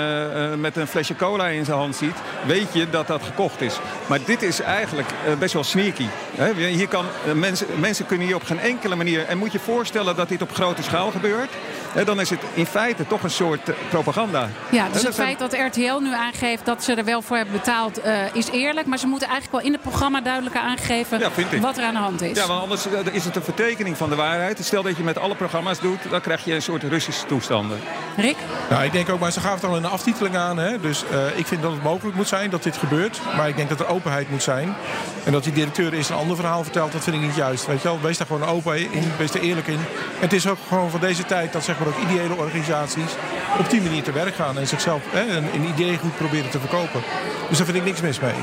met 0.60 0.76
een 0.76 0.86
flesje 0.86 1.16
cola 1.16 1.46
in 1.46 1.64
zijn 1.64 1.78
hand 1.78 1.96
ziet, 1.96 2.16
weet 2.46 2.72
je 2.72 2.90
dat 2.90 3.06
dat 3.06 3.22
gekocht 3.22 3.60
is. 3.60 3.78
Maar 4.06 4.18
dit 4.24 4.42
is 4.42 4.60
eigenlijk 4.60 5.08
best 5.38 5.54
wel 5.54 5.64
sneaky. 5.64 6.06
Hè? 6.36 6.52
Hier 6.54 6.88
kan, 6.88 7.04
mensen, 7.34 7.66
mensen 7.80 8.06
kunnen 8.06 8.26
hier 8.26 8.36
op 8.36 8.44
geen 8.44 8.60
enkele 8.60 8.96
manier. 8.96 9.26
En 9.26 9.38
moet 9.38 9.52
je 9.52 9.58
voorstellen 9.58 10.16
dat 10.16 10.28
dit 10.28 10.42
op 10.42 10.52
grote 10.52 10.82
schaal 10.82 11.10
gebeurt 11.10 11.50
dan 12.04 12.20
is 12.20 12.30
het 12.30 12.40
in 12.54 12.66
feite 12.66 13.06
toch 13.06 13.22
een 13.22 13.30
soort 13.30 13.68
eh, 13.68 13.74
propaganda. 13.88 14.48
Ja, 14.70 14.88
dus 14.92 15.02
het 15.02 15.14
feit 15.14 15.38
dat 15.38 15.52
RTL 15.52 15.98
nu 15.98 16.12
aangeeft 16.12 16.64
dat 16.64 16.84
ze 16.84 16.94
er 16.94 17.04
wel 17.04 17.22
voor 17.22 17.36
hebben 17.36 17.54
betaald 17.54 18.00
is 18.32 18.50
eerlijk. 18.50 18.86
Maar 18.86 18.98
ze 18.98 19.06
moeten 19.06 19.28
eigenlijk 19.28 19.62
wel 19.62 19.72
in 19.72 19.78
het 19.78 19.82
programma 19.82 20.20
duidelijker 20.20 20.60
aangeven 20.60 21.18
ja, 21.18 21.30
wat 21.60 21.78
er 21.78 21.84
aan 21.84 21.94
de 21.94 22.00
hand 22.00 22.22
is. 22.22 22.36
Ja, 22.36 22.46
want 22.46 22.62
anders 22.62 22.86
eh, 22.86 23.14
is 23.14 23.24
het 23.24 23.36
een 23.36 23.42
vertekening 23.42 23.96
van 23.96 24.08
de 24.08 24.14
waarheid. 24.16 24.58
Stel 24.64 24.82
dat 24.82 24.96
je 24.96 25.02
met 25.02 25.18
alle 25.18 25.34
programma's 25.34 25.80
doet, 25.80 25.98
dan 26.10 26.20
krijg 26.20 26.44
je 26.44 26.54
een 26.54 26.62
soort 26.62 26.82
Russische 26.82 27.26
toestanden. 27.26 27.79
Rick? 28.16 28.36
Nou, 28.70 28.84
ik 28.84 28.92
denk 28.92 29.08
ook, 29.08 29.20
maar 29.20 29.32
ze 29.32 29.40
gaven 29.40 29.60
het 29.60 29.64
al 29.64 29.76
in 29.76 29.82
de 29.82 29.88
aftiteling 29.88 30.36
aan. 30.36 30.58
Hè? 30.58 30.80
Dus 30.80 31.04
uh, 31.12 31.38
ik 31.38 31.46
vind 31.46 31.62
dat 31.62 31.72
het 31.72 31.82
mogelijk 31.82 32.16
moet 32.16 32.28
zijn 32.28 32.50
dat 32.50 32.62
dit 32.62 32.76
gebeurt. 32.76 33.20
Maar 33.36 33.48
ik 33.48 33.56
denk 33.56 33.68
dat 33.68 33.80
er 33.80 33.88
openheid 33.88 34.30
moet 34.30 34.42
zijn. 34.42 34.74
En 35.24 35.32
dat 35.32 35.44
die 35.44 35.52
directeur 35.52 35.92
eens 35.92 36.08
een 36.08 36.16
ander 36.16 36.36
verhaal 36.36 36.62
vertelt, 36.62 36.92
dat 36.92 37.02
vind 37.02 37.16
ik 37.16 37.22
niet 37.22 37.34
juist. 37.34 37.66
Weet 37.66 37.82
je 37.82 37.88
wel, 37.88 38.00
wees 38.00 38.18
daar 38.18 38.26
gewoon 38.26 38.48
open 38.48 38.92
in, 38.92 39.12
wees 39.18 39.34
er 39.34 39.40
eerlijk 39.40 39.66
in. 39.66 39.74
En 39.74 39.80
het 40.18 40.32
is 40.32 40.48
ook 40.48 40.58
gewoon 40.68 40.90
van 40.90 41.00
deze 41.00 41.24
tijd 41.24 41.52
dat 41.52 41.64
zeg 41.64 41.78
maar 41.78 41.88
ook 41.88 42.10
ideële 42.10 42.34
organisaties 42.34 43.12
op 43.58 43.70
die 43.70 43.82
manier 43.82 44.02
te 44.02 44.12
werk 44.12 44.34
gaan 44.34 44.58
en 44.58 44.66
zichzelf 44.66 45.02
hè, 45.10 45.36
een, 45.36 45.54
een 45.54 45.68
idee 45.68 45.98
goed 45.98 46.16
proberen 46.16 46.50
te 46.50 46.58
verkopen. 46.58 47.02
Dus 47.48 47.56
daar 47.56 47.66
vind 47.66 47.78
ik 47.78 47.84
niks 47.84 48.00
mis 48.00 48.20
mee. 48.20 48.34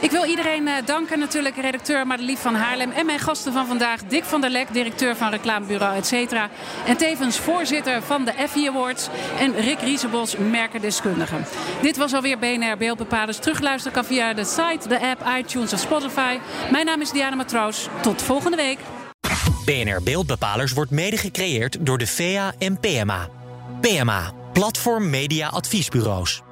Ik 0.00 0.10
wil 0.10 0.24
iedereen 0.24 0.68
eh, 0.68 0.74
danken, 0.84 1.18
natuurlijk 1.18 1.56
redacteur 1.56 2.06
Madelief 2.06 2.40
van 2.40 2.54
Haarlem... 2.54 2.90
en 2.90 3.06
mijn 3.06 3.18
gasten 3.18 3.52
van 3.52 3.66
vandaag, 3.66 4.02
Dick 4.02 4.24
van 4.24 4.40
der 4.40 4.50
Lek, 4.50 4.72
directeur 4.72 5.16
van 5.16 5.30
reclamebureau 5.30 5.96
et 5.96 6.06
cetera... 6.06 6.50
en 6.86 6.96
tevens 6.96 7.38
voorzitter 7.38 8.02
van 8.02 8.24
de 8.24 8.30
Effie 8.30 8.68
Awards... 8.68 9.08
en 9.38 9.60
Rick 9.60 9.80
Riesebos, 9.80 10.36
merkendeskundige. 10.36 11.36
Dit 11.82 11.96
was 11.96 12.14
alweer 12.14 12.38
BNR 12.38 12.76
Beeldbepalers. 12.76 13.38
Terugluisteren 13.38 13.92
kan 13.92 14.04
via 14.04 14.34
de 14.34 14.44
site, 14.44 14.88
de 14.88 15.00
app, 15.00 15.24
iTunes 15.38 15.72
of 15.72 15.80
Spotify. 15.80 16.38
Mijn 16.70 16.86
naam 16.86 17.00
is 17.00 17.10
Diana 17.10 17.36
Matroos. 17.36 17.88
Tot 18.00 18.22
volgende 18.22 18.56
week. 18.56 18.78
BNR 19.64 20.02
Beeldbepalers 20.02 20.72
wordt 20.72 20.90
mede 20.90 21.16
gecreëerd 21.16 21.86
door 21.86 21.98
de 21.98 22.06
VEA 22.06 22.52
en 22.58 22.80
PMA. 22.80 23.28
PMA, 23.80 24.32
Platform 24.52 25.10
Media 25.10 25.48
Adviesbureaus. 25.48 26.42